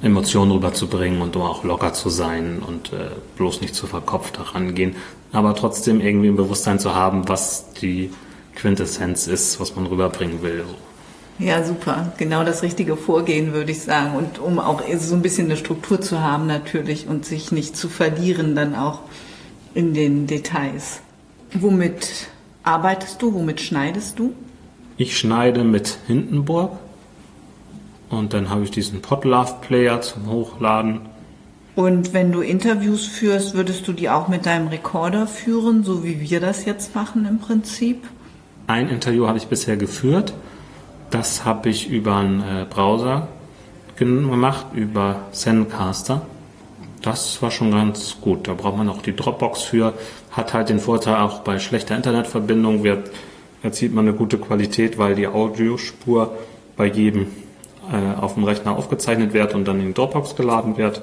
Emotionen 0.03 0.53
rüberzubringen 0.53 1.21
und 1.21 1.37
um 1.37 1.43
auch 1.43 1.65
locker 1.65 1.93
zu 1.93 2.09
sein 2.09 2.63
und 2.67 2.93
äh, 2.93 3.11
bloß 3.37 3.61
nicht 3.61 3.75
zu 3.75 3.87
verkopft 3.87 4.39
daran 4.39 4.75
gehen, 4.75 4.97
aber 5.33 5.55
trotzdem 5.55 6.01
irgendwie 6.01 6.29
ein 6.29 6.37
Bewusstsein 6.37 6.79
zu 6.79 6.95
haben, 6.95 7.29
was 7.29 7.73
die 7.75 8.11
Quintessenz 8.55 9.27
ist, 9.27 9.61
was 9.61 9.77
man 9.77 9.87
rüberbringen 9.87 10.43
will. 10.43 10.65
Ja, 11.39 11.65
super. 11.65 12.13
Genau 12.19 12.45
das 12.45 12.63
richtige 12.63 12.97
Vorgehen, 12.97 13.55
würde 13.55 13.73
ich 13.73 13.81
sagen. 13.81 14.15
Und 14.15 14.39
um 14.39 14.59
auch 14.59 14.83
so 14.99 15.15
ein 15.15 15.23
bisschen 15.23 15.47
eine 15.47 15.57
Struktur 15.57 16.01
zu 16.01 16.21
haben 16.21 16.47
natürlich 16.47 17.09
und 17.09 17.25
sich 17.25 17.51
nicht 17.51 17.77
zu 17.77 17.89
verlieren 17.89 18.55
dann 18.55 18.75
auch 18.75 19.01
in 19.75 19.95
den 19.95 20.27
Details. 20.27 21.01
Womit 21.55 22.29
arbeitest 22.63 23.23
du? 23.23 23.33
Womit 23.33 23.61
schneidest 23.61 24.19
du? 24.19 24.35
Ich 24.99 25.17
schneide 25.17 25.65
mit 25.65 25.99
Hindenburg 26.07 26.73
und 28.11 28.35
dann 28.35 28.51
habe 28.51 28.65
ich 28.65 28.71
diesen 28.71 29.01
Podlove 29.01 29.55
Player 29.63 30.03
zum 30.03 30.27
Hochladen. 30.29 31.01
Und 31.75 32.13
wenn 32.13 32.33
du 32.33 32.43
Interviews 32.43 33.07
führst, 33.07 33.55
würdest 33.55 33.89
du 33.89 33.95
die 33.95 34.11
auch 34.11 34.29
mit 34.29 34.45
deinem 34.45 34.69
Rekorder 34.69 35.27
führen, 35.27 35.85
so 35.85 36.05
wie 36.05 36.21
wir 36.21 36.41
das 36.41 36.67
jetzt 36.67 36.95
machen 36.95 37.25
im 37.25 37.39
Prinzip? 37.39 38.07
Ein 38.71 38.89
Interview 38.89 39.27
habe 39.27 39.37
ich 39.37 39.49
bisher 39.49 39.77
geführt. 39.77 40.33
Das 41.11 41.45
habe 41.45 41.71
ich 41.71 41.91
über 41.91 42.15
einen 42.15 42.41
äh, 42.41 42.67
Browser 42.71 43.27
gemacht, 43.97 44.67
über 44.75 45.23
Zencaster. 45.33 46.23
Das 47.03 47.43
war 47.43 47.51
schon 47.51 47.73
ganz 47.73 48.19
gut. 48.21 48.47
Da 48.47 48.55
braucht 48.55 48.77
man 48.77 48.89
auch 48.89 49.03
die 49.03 49.17
Dropbox 49.17 49.63
für. 49.63 49.95
Hat 50.31 50.55
halt 50.55 50.69
den 50.69 50.79
Vorteil, 50.79 51.17
auch 51.17 51.41
bei 51.41 51.59
schlechter 51.59 51.97
Internetverbindung 51.97 52.85
wird, 52.85 53.11
erzielt 53.65 53.93
man 53.93 54.07
eine 54.07 54.17
gute 54.17 54.39
Qualität, 54.39 54.99
weil 54.99 55.17
die 55.17 55.27
Audiospur 55.27 56.39
bei 56.77 56.87
jedem 56.87 57.27
äh, 57.91 58.21
auf 58.21 58.35
dem 58.35 58.45
Rechner 58.45 58.77
aufgezeichnet 58.77 59.33
wird 59.33 59.53
und 59.53 59.67
dann 59.67 59.81
in 59.81 59.95
Dropbox 59.95 60.37
geladen 60.37 60.77
wird. 60.77 61.03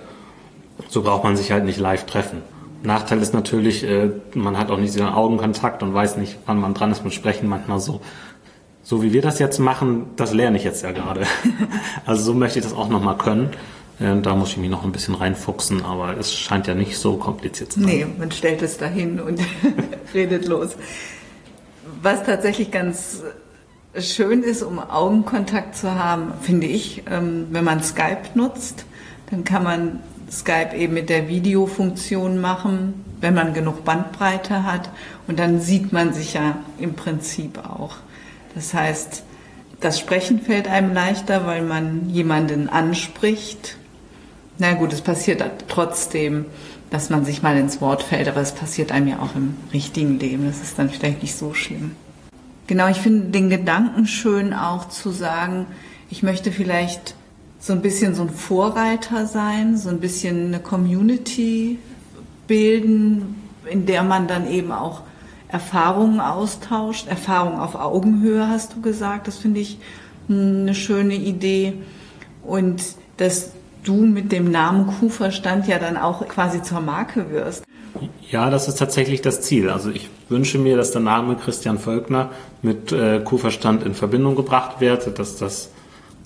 So 0.88 1.01
braucht 1.01 1.25
man 1.25 1.36
sich 1.36 1.51
halt 1.51 1.65
nicht 1.65 1.79
live 1.79 2.05
treffen. 2.05 2.43
Nachteil 2.84 3.22
ist 3.22 3.34
natürlich, 3.34 3.84
äh, 3.84 4.12
man 4.34 4.57
hat 4.57 4.69
auch 4.69 4.77
nicht 4.77 4.93
diesen 4.93 5.07
Augenkontakt 5.07 5.84
und 5.84 5.93
weiß 5.93 6.17
nicht, 6.17 6.38
wann 6.46 6.60
man 6.60 6.74
dran 6.74 6.91
ist 6.91 7.03
mit 7.03 7.13
Sprechen. 7.13 7.48
Manchmal 7.48 7.79
so, 7.79 8.01
so 8.84 9.03
wie 9.03 9.13
wir 9.13 9.22
das 9.22 9.39
jetzt 9.39 9.60
machen, 9.60 10.07
das 10.15 10.34
lerne 10.34 10.57
ich 10.57 10.63
jetzt 10.63 10.84
ja 10.84 10.91
gerade. 10.91 11.22
also 12.05 12.24
so 12.24 12.34
möchte 12.34 12.60
ich 12.60 12.65
das 12.65 12.74
auch 12.74 12.89
nochmal 12.89 13.17
können. 13.17 13.50
Äh, 14.00 14.22
da 14.22 14.36
muss 14.36 14.51
ich 14.51 14.57
mich 14.57 14.69
noch 14.69 14.84
ein 14.84 14.91
bisschen 14.91 15.15
reinfuchsen, 15.15 15.84
aber 15.84 16.17
es 16.17 16.34
scheint 16.34 16.67
ja 16.67 16.75
nicht 16.75 16.98
so 16.98 17.17
kompliziert 17.17 17.72
zu 17.72 17.79
sein. 17.79 17.89
Nee, 17.89 18.05
man 18.17 18.31
stellt 18.31 18.62
es 18.62 18.77
dahin 18.77 19.19
und 19.19 19.41
redet 20.13 20.48
los. 20.48 20.75
Was 22.01 22.24
tatsächlich 22.24 22.72
ganz 22.72 23.24
schön 24.00 24.43
ist, 24.43 24.62
um 24.62 24.79
Augenkontakt 24.79 25.75
zu 25.75 25.96
haben, 25.96 26.34
finde 26.41 26.67
ich, 26.67 27.03
ähm, 27.10 27.48
wenn 27.51 27.63
man 27.63 27.81
Skype 27.81 28.29
nutzt, 28.36 28.86
dann 29.31 29.43
kann 29.43 29.63
man 29.63 30.00
Skype 30.31 30.75
eben 30.75 30.93
mit 30.93 31.10
der 31.10 31.27
Videofunktion 31.27 32.39
machen, 32.39 33.05
wenn 33.22 33.34
man 33.34 33.53
genug 33.53 33.84
Bandbreite 33.84 34.63
hat. 34.63 34.89
Und 35.27 35.39
dann 35.39 35.60
sieht 35.60 35.93
man 35.93 36.13
sich 36.13 36.34
ja 36.34 36.57
im 36.79 36.93
Prinzip 36.93 37.57
auch. 37.60 37.96
Das 38.55 38.74
heißt, 38.74 39.24
das 39.79 40.00
Sprechen 40.00 40.41
fällt 40.41 40.67
einem 40.67 40.93
leichter, 40.93 41.46
weil 41.46 41.63
man 41.63 42.10
jemanden 42.10 42.67
anspricht. 42.69 43.77
Na 44.57 44.74
gut, 44.74 44.91
es 44.91 45.01
passiert 45.01 45.43
trotzdem, 45.67 46.46
dass 46.89 47.10
man 47.10 47.25
sich 47.25 47.43
mal 47.43 47.57
ins 47.57 47.81
Wort 47.81 48.01
fällt, 48.01 48.27
aber 48.27 48.41
es 48.41 48.53
passiert 48.53 48.91
einem 48.91 49.07
ja 49.07 49.19
auch 49.19 49.36
im 49.36 49.55
richtigen 49.74 50.19
Leben. 50.19 50.48
Das 50.48 50.62
ist 50.62 50.79
dann 50.79 50.89
vielleicht 50.89 51.22
nicht 51.22 51.36
so 51.36 51.53
schlimm. 51.53 51.91
Genau, 52.65 52.88
ich 52.88 52.98
finde 52.98 53.27
den 53.27 53.50
Gedanken 53.50 54.07
schön 54.07 54.53
auch 54.53 54.89
zu 54.89 55.12
sagen, 55.12 55.67
ich 56.10 56.24
möchte 56.24 56.51
vielleicht 56.51 57.15
so 57.60 57.74
ein 57.74 57.82
bisschen 57.82 58.16
so 58.16 58.24
ein 58.24 58.30
Vorreiter 58.30 59.26
sein, 59.26 59.78
so 59.78 59.90
ein 59.90 60.00
bisschen 60.00 60.48
eine 60.48 60.60
Community 60.60 61.80
bilden, 62.48 63.42
in 63.70 63.86
der 63.86 64.04
man 64.04 64.28
dann 64.28 64.50
eben 64.50 64.72
auch 64.72 65.02
Erfahrungen 65.50 66.20
austauscht. 66.20 67.08
Erfahrungen 67.08 67.60
auf 67.60 67.76
Augenhöhe 67.76 68.48
hast 68.48 68.76
du 68.76 68.82
gesagt. 68.82 69.28
Das 69.28 69.38
finde 69.38 69.60
ich 69.60 69.80
eine 70.30 70.76
schöne 70.76 71.16
Idee. 71.16 71.74
Und 72.44 72.84
dass 73.18 73.52
du 73.84 73.96
mit 73.96 74.32
dem 74.32 74.52
Namen 74.52 74.88
Kuhverstand 74.88 75.68
ja 75.68 75.80
dann 75.80 75.98
auch 75.98 76.28
quasi 76.28 76.62
zur 76.62 76.82
Marke 76.82 77.32
wirst. 77.32 77.64
Ja, 78.30 78.50
das 78.50 78.68
ist 78.68 78.78
tatsächlich 78.78 79.22
das 79.22 79.42
Ziel. 79.42 79.70
Also 79.70 79.90
ich 79.90 80.10
wünsche 80.30 80.60
mir, 80.60 80.76
dass 80.76 80.92
der 80.92 81.02
Name 81.02 81.36
Christian 81.36 81.80
Völkner 81.80 82.30
mit 82.62 82.92
äh, 82.92 83.22
Kuhverstand 83.22 83.84
in 83.84 83.94
Verbindung 83.94 84.36
gebracht 84.36 84.82
wird, 84.82 85.18
dass 85.18 85.38
das 85.38 85.70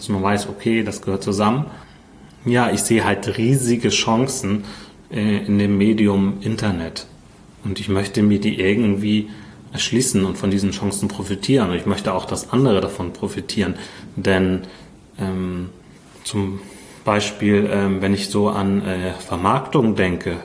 dass 0.01 0.09
man 0.09 0.23
weiß, 0.23 0.49
okay, 0.49 0.81
das 0.81 1.03
gehört 1.03 1.21
zusammen. 1.21 1.67
Ja, 2.43 2.71
ich 2.71 2.81
sehe 2.81 3.05
halt 3.05 3.37
riesige 3.37 3.89
Chancen 3.89 4.63
äh, 5.11 5.45
in 5.45 5.59
dem 5.59 5.77
Medium 5.77 6.37
Internet. 6.41 7.05
Und 7.63 7.79
ich 7.79 7.87
möchte 7.87 8.23
mir 8.23 8.39
die 8.39 8.59
irgendwie 8.59 9.29
erschließen 9.73 10.25
und 10.25 10.39
von 10.39 10.49
diesen 10.49 10.71
Chancen 10.71 11.07
profitieren. 11.07 11.69
Und 11.69 11.75
ich 11.75 11.85
möchte 11.85 12.15
auch, 12.15 12.25
dass 12.25 12.51
andere 12.51 12.81
davon 12.81 13.13
profitieren. 13.13 13.75
Denn 14.15 14.61
ähm, 15.19 15.69
zum 16.23 16.61
Beispiel, 17.05 17.69
ähm, 17.71 18.01
wenn 18.01 18.15
ich 18.15 18.29
so 18.29 18.49
an 18.49 18.83
äh, 18.83 19.13
Vermarktung 19.13 19.95
denke, 19.95 20.37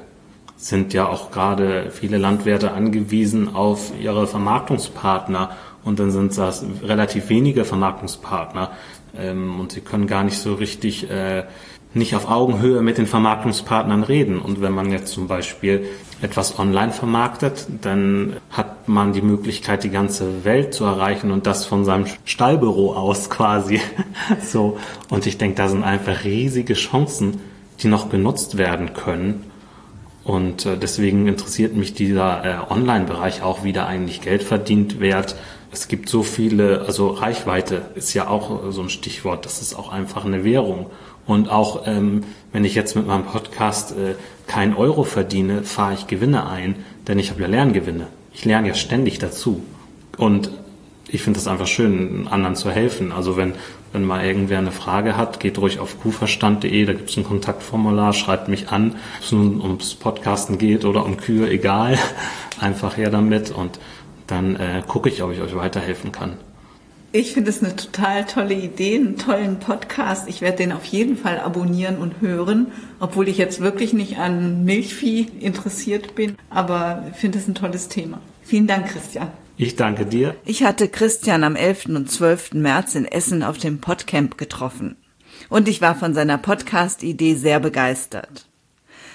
sind 0.59 0.92
ja 0.92 1.09
auch 1.09 1.31
gerade 1.31 1.90
viele 1.90 2.18
Landwirte 2.18 2.72
angewiesen 2.72 3.54
auf 3.54 3.92
ihre 3.98 4.26
Vermarktungspartner 4.26 5.57
und 5.83 5.98
dann 5.98 6.11
sind 6.11 6.37
das 6.37 6.62
relativ 6.83 7.31
wenige 7.31 7.64
Vermarktungspartner 7.64 8.72
ähm, 9.18 9.61
und 9.61 9.72
sie 9.72 9.81
können 9.81 10.07
gar 10.07 10.24
nicht 10.24 10.38
so 10.38 10.55
richtig 10.55 11.11
äh, 11.11 11.44
nicht 11.96 12.14
auf 12.14 12.31
Augenhöhe 12.31 12.83
mit 12.83 12.98
den 12.98 13.07
Vermarktungspartnern 13.07 14.02
reden. 14.02 14.38
Und 14.38 14.61
wenn 14.61 14.72
man 14.72 14.92
jetzt 14.92 15.12
zum 15.12 15.26
Beispiel 15.26 15.87
etwas 16.20 16.59
online 16.59 16.92
vermarktet, 16.92 17.66
dann 17.81 18.37
hat 18.50 18.88
man 18.88 19.12
die 19.12 19.22
Möglichkeit, 19.22 19.83
die 19.83 19.90
ganze 19.90 20.44
Welt 20.44 20.74
zu 20.74 20.85
erreichen 20.85 21.31
und 21.31 21.46
das 21.46 21.64
von 21.64 21.85
seinem 21.85 22.07
Stallbüro 22.24 22.94
aus 22.94 23.31
quasi. 23.31 23.81
so. 24.44 24.79
Und 25.09 25.26
ich 25.26 25.38
denke, 25.38 25.57
da 25.57 25.68
sind 25.68 25.83
einfach 25.83 26.24
riesige 26.24 26.74
Chancen, 26.74 27.40
die 27.81 27.88
noch 27.88 28.09
genutzt 28.11 28.59
werden 28.59 28.92
können. 28.92 29.45
Und 30.26 30.66
äh, 30.66 30.76
deswegen 30.76 31.28
interessiert 31.28 31.74
mich 31.74 31.94
dieser 31.94 32.44
äh, 32.44 32.72
Online-Bereich 32.72 33.42
auch, 33.42 33.64
wie 33.64 33.72
da 33.72 33.86
eigentlich 33.86 34.20
Geld 34.20 34.42
verdient 34.42 35.00
wird 35.00 35.36
es 35.76 35.88
gibt 35.88 36.08
so 36.08 36.22
viele, 36.22 36.82
also 36.86 37.08
Reichweite 37.08 37.82
ist 37.94 38.14
ja 38.14 38.28
auch 38.28 38.72
so 38.72 38.80
ein 38.80 38.88
Stichwort, 38.88 39.44
das 39.44 39.60
ist 39.60 39.74
auch 39.74 39.92
einfach 39.92 40.24
eine 40.24 40.42
Währung. 40.42 40.86
Und 41.26 41.50
auch 41.50 41.86
ähm, 41.86 42.22
wenn 42.52 42.64
ich 42.64 42.74
jetzt 42.74 42.96
mit 42.96 43.06
meinem 43.06 43.24
Podcast 43.24 43.92
äh, 43.92 44.14
keinen 44.46 44.74
Euro 44.74 45.04
verdiene, 45.04 45.64
fahre 45.64 45.94
ich 45.94 46.06
Gewinne 46.06 46.48
ein, 46.48 46.76
denn 47.08 47.18
ich 47.18 47.30
habe 47.30 47.42
ja 47.42 47.48
Lerngewinne. 47.48 48.06
Ich 48.32 48.44
lerne 48.44 48.68
ja 48.68 48.74
ständig 48.74 49.18
dazu. 49.18 49.62
Und 50.16 50.50
ich 51.09 51.23
finde 51.23 51.38
es 51.38 51.47
einfach 51.47 51.66
schön, 51.66 52.27
anderen 52.29 52.57
zu 52.57 52.71
helfen. 52.71 53.12
Also 53.12 53.37
wenn, 53.37 53.55
wenn 53.92 54.05
mal 54.05 54.25
irgendwer 54.25 54.59
eine 54.59 54.73
Frage 54.73 55.16
hat, 55.16 55.40
geht 55.40 55.59
ruhig 55.59 55.79
auf 55.79 56.01
kuhverstand.de, 56.01 56.85
da 56.85 56.92
gibt 56.92 57.11
es 57.11 57.16
ein 57.16 57.25
Kontaktformular, 57.25 58.12
schreibt 58.12 58.49
mich 58.49 58.69
an, 58.69 58.92
ob 59.19 59.25
es 59.25 59.33
nun 59.33 59.61
ums 59.61 59.95
Podcasten 59.95 60.59
geht 60.59 60.85
oder 60.85 61.05
um 61.05 61.16
Kühe, 61.16 61.49
egal. 61.49 61.99
Einfach 62.61 62.97
her 62.97 63.11
damit 63.11 63.51
und 63.51 63.79
dann 64.27 64.57
äh, 64.57 64.83
gucke 64.87 65.09
ich, 65.09 65.23
ob 65.23 65.33
ich 65.33 65.40
euch 65.40 65.55
weiterhelfen 65.55 66.11
kann. 66.11 66.35
Ich 67.12 67.33
finde 67.33 67.51
es 67.51 67.62
eine 67.62 67.77
total 67.77 68.27
tolle 68.27 68.55
Idee, 68.55 68.97
einen 68.97 69.16
tollen 69.16 69.59
Podcast. 69.59 70.29
Ich 70.29 70.40
werde 70.40 70.59
den 70.59 70.73
auf 70.73 70.85
jeden 70.85 71.16
Fall 71.16 71.38
abonnieren 71.38 71.99
und 71.99 72.21
hören, 72.21 72.66
obwohl 72.99 73.29
ich 73.29 73.38
jetzt 73.38 73.61
wirklich 73.61 73.92
nicht 73.92 74.19
an 74.19 74.64
Milchvieh 74.64 75.29
interessiert 75.40 76.14
bin. 76.14 76.37
Aber 76.51 77.05
ich 77.12 77.16
finde 77.16 77.38
es 77.38 77.47
ein 77.47 77.55
tolles 77.55 77.88
Thema. 77.88 78.21
Vielen 78.42 78.66
Dank, 78.66 78.88
Christian. 78.88 79.31
Ich 79.59 79.75
danke 79.75 80.05
dir. 80.05 80.37
Ich 80.45 80.64
hatte 80.64 80.87
Christian 80.87 81.42
am 81.42 81.57
11. 81.57 81.87
und 81.87 82.11
12. 82.11 82.53
März 82.53 82.95
in 82.95 83.07
Essen 83.07 83.42
auf 83.42 83.57
dem 83.57 83.81
Podcamp 83.81 84.37
getroffen. 84.37 84.97
Und 85.49 85.66
ich 85.66 85.81
war 85.81 85.95
von 85.95 86.12
seiner 86.12 86.37
Podcast-Idee 86.37 87.35
sehr 87.37 87.59
begeistert. 87.59 88.49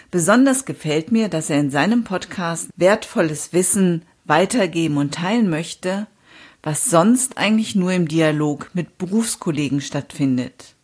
Besonders 0.09 0.65
gefällt 0.65 1.11
mir, 1.11 1.29
dass 1.29 1.51
er 1.51 1.59
in 1.59 1.69
seinem 1.69 2.03
Podcast 2.03 2.69
wertvolles 2.75 3.53
Wissen 3.53 4.01
weitergeben 4.25 4.97
und 4.97 5.13
teilen 5.13 5.47
möchte, 5.47 6.07
was 6.63 6.85
sonst 6.85 7.37
eigentlich 7.37 7.75
nur 7.75 7.91
im 7.91 8.07
Dialog 8.07 8.71
mit 8.73 8.97
Berufskollegen 8.97 9.79
stattfindet. 9.79 10.75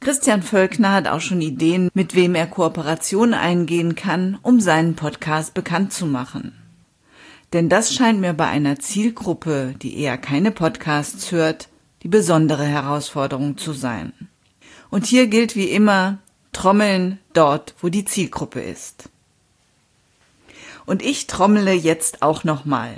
Christian 0.00 0.42
Völkner 0.42 0.92
hat 0.92 1.08
auch 1.08 1.22
schon 1.22 1.40
Ideen, 1.40 1.88
mit 1.94 2.14
wem 2.14 2.34
er 2.34 2.46
Kooperationen 2.46 3.34
eingehen 3.34 3.94
kann, 3.94 4.38
um 4.42 4.60
seinen 4.60 4.96
Podcast 4.96 5.54
bekannt 5.54 5.94
zu 5.94 6.04
machen. 6.04 6.52
Denn 7.52 7.68
das 7.68 7.94
scheint 7.94 8.20
mir 8.20 8.32
bei 8.32 8.48
einer 8.48 8.78
Zielgruppe, 8.78 9.74
die 9.80 9.98
eher 9.98 10.18
keine 10.18 10.50
Podcasts 10.50 11.30
hört, 11.32 11.68
die 12.02 12.08
besondere 12.08 12.64
Herausforderung 12.64 13.56
zu 13.56 13.72
sein. 13.72 14.12
Und 14.90 15.06
hier 15.06 15.28
gilt 15.28 15.56
wie 15.56 15.70
immer, 15.70 16.18
trommeln 16.52 17.18
dort, 17.32 17.74
wo 17.80 17.88
die 17.88 18.04
Zielgruppe 18.04 18.60
ist. 18.60 19.08
Und 20.86 21.02
ich 21.02 21.26
trommele 21.26 21.72
jetzt 21.72 22.22
auch 22.22 22.44
nochmal. 22.44 22.96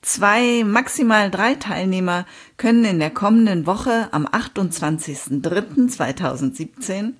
Zwei, 0.00 0.62
maximal 0.64 1.28
drei 1.30 1.54
Teilnehmer 1.54 2.24
können 2.56 2.84
in 2.84 3.00
der 3.00 3.10
kommenden 3.10 3.66
Woche 3.66 4.08
am 4.12 4.26
28.03.2017 4.26 7.14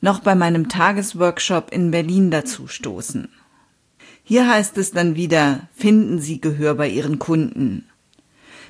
noch 0.00 0.20
bei 0.20 0.34
meinem 0.34 0.68
Tagesworkshop 0.68 1.72
in 1.72 1.90
Berlin 1.90 2.30
dazu 2.30 2.66
stoßen. 2.66 3.28
Hier 4.28 4.46
heißt 4.46 4.76
es 4.76 4.90
dann 4.90 5.16
wieder, 5.16 5.68
finden 5.72 6.18
Sie 6.18 6.38
Gehör 6.38 6.74
bei 6.74 6.86
Ihren 6.86 7.18
Kunden. 7.18 7.88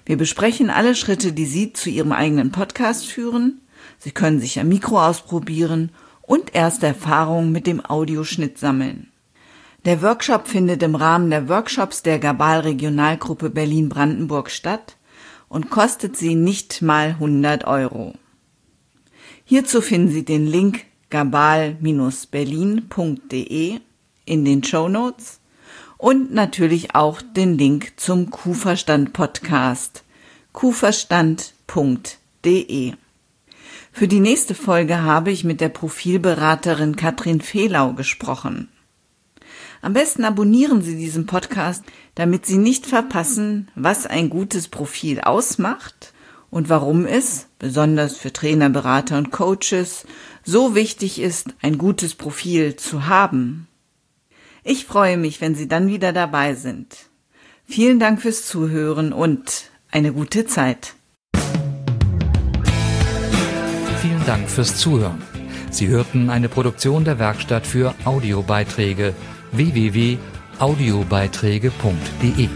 Wir 0.07 0.17
besprechen 0.17 0.71
alle 0.71 0.95
Schritte, 0.95 1.33
die 1.33 1.47
Sie 1.47 1.73
zu 1.73 1.91
Ihrem 1.91 2.13
eigenen 2.13 2.53
Podcast 2.53 3.07
führen. 3.07 3.61
Sie 3.99 4.13
können 4.13 4.39
sich 4.39 4.61
am 4.61 4.69
Mikro 4.69 5.05
ausprobieren 5.05 5.91
und 6.23 6.55
erste 6.55 6.87
Erfahrungen 6.87 7.51
mit 7.51 7.67
dem 7.67 7.85
Audioschnitt 7.85 8.57
sammeln. 8.57 9.11
Der 9.85 10.01
Workshop 10.01 10.47
findet 10.47 10.81
im 10.85 10.95
Rahmen 10.95 11.29
der 11.29 11.49
Workshops 11.49 12.05
der 12.05 12.21
Gabal 12.21 12.61
Regionalgruppe 12.61 13.51
Berlin-Brandenburg 13.51 14.53
statt 14.53 14.97
und 15.49 15.71
kostet 15.71 16.17
sie 16.17 16.37
nicht 16.37 16.83
mal 16.83 17.17
100 17.19 17.67
Euro. 17.67 18.15
Hierzu 19.45 19.81
finden 19.81 20.13
Sie 20.13 20.25
den 20.25 20.47
Link 20.47 20.85
gabal-berlin.de 21.11 23.81
in 24.25 24.45
den 24.45 24.63
Show 24.63 24.89
Notes 24.89 25.38
und 25.99 26.33
natürlich 26.33 26.95
auch 26.95 27.21
den 27.21 27.59
Link 27.59 27.93
zum 27.97 28.31
Kuhverstand 28.31 29.13
Podcast 29.13 30.05
kuhverstand.de. 30.59 32.93
Für 33.93 34.09
die 34.09 34.19
nächste 34.19 34.57
Folge 34.57 35.03
habe 35.03 35.31
ich 35.31 35.45
mit 35.45 35.61
der 35.61 35.69
Profilberaterin 35.69 36.97
Katrin 36.97 37.41
Fehlau 37.41 37.93
gesprochen. 37.93 38.69
Am 39.83 39.93
besten 39.93 40.25
abonnieren 40.25 40.83
Sie 40.83 40.97
diesen 40.97 41.27
Podcast, 41.27 41.85
damit 42.17 42.45
Sie 42.45 42.59
nicht 42.59 42.87
verpassen, 42.87 43.71
was 43.77 44.07
ein 44.07 44.31
gutes 44.31 44.67
Profil 44.67 45.21
ausmacht 45.21 46.13
und 46.51 46.69
warum 46.69 47.07
es, 47.07 47.47
besonders 47.61 48.17
für 48.17 48.33
Trainer, 48.33 48.69
Berater 48.69 49.17
und 49.17 49.31
Coaches, 49.31 50.07
so 50.43 50.75
wichtig 50.75 51.21
ist, 51.21 51.55
ein 51.63 51.79
gutes 51.79 52.17
Profil 52.17 52.75
zu 52.75 53.07
haben. 53.07 53.68
Ich 54.71 54.85
freue 54.85 55.17
mich, 55.17 55.41
wenn 55.41 55.55
Sie 55.55 55.67
dann 55.67 55.89
wieder 55.89 56.13
dabei 56.13 56.53
sind. 56.53 56.95
Vielen 57.65 57.99
Dank 57.99 58.21
fürs 58.21 58.47
Zuhören 58.47 59.15
und 59.15 59.71
eine 59.91 60.13
gute 60.13 60.45
Zeit. 60.45 60.93
Vielen 64.03 64.27
Dank 64.27 64.51
fürs 64.51 64.77
Zuhören. 64.77 65.23
Sie 65.71 65.89
hörten 65.89 66.29
eine 66.29 66.51
Produktion 66.51 67.07
der 67.07 67.19
Werkstatt 67.19 67.67
für 67.67 67.95
Audiobeiträge 68.05 69.15
www.audiobeiträge.de 69.53 72.49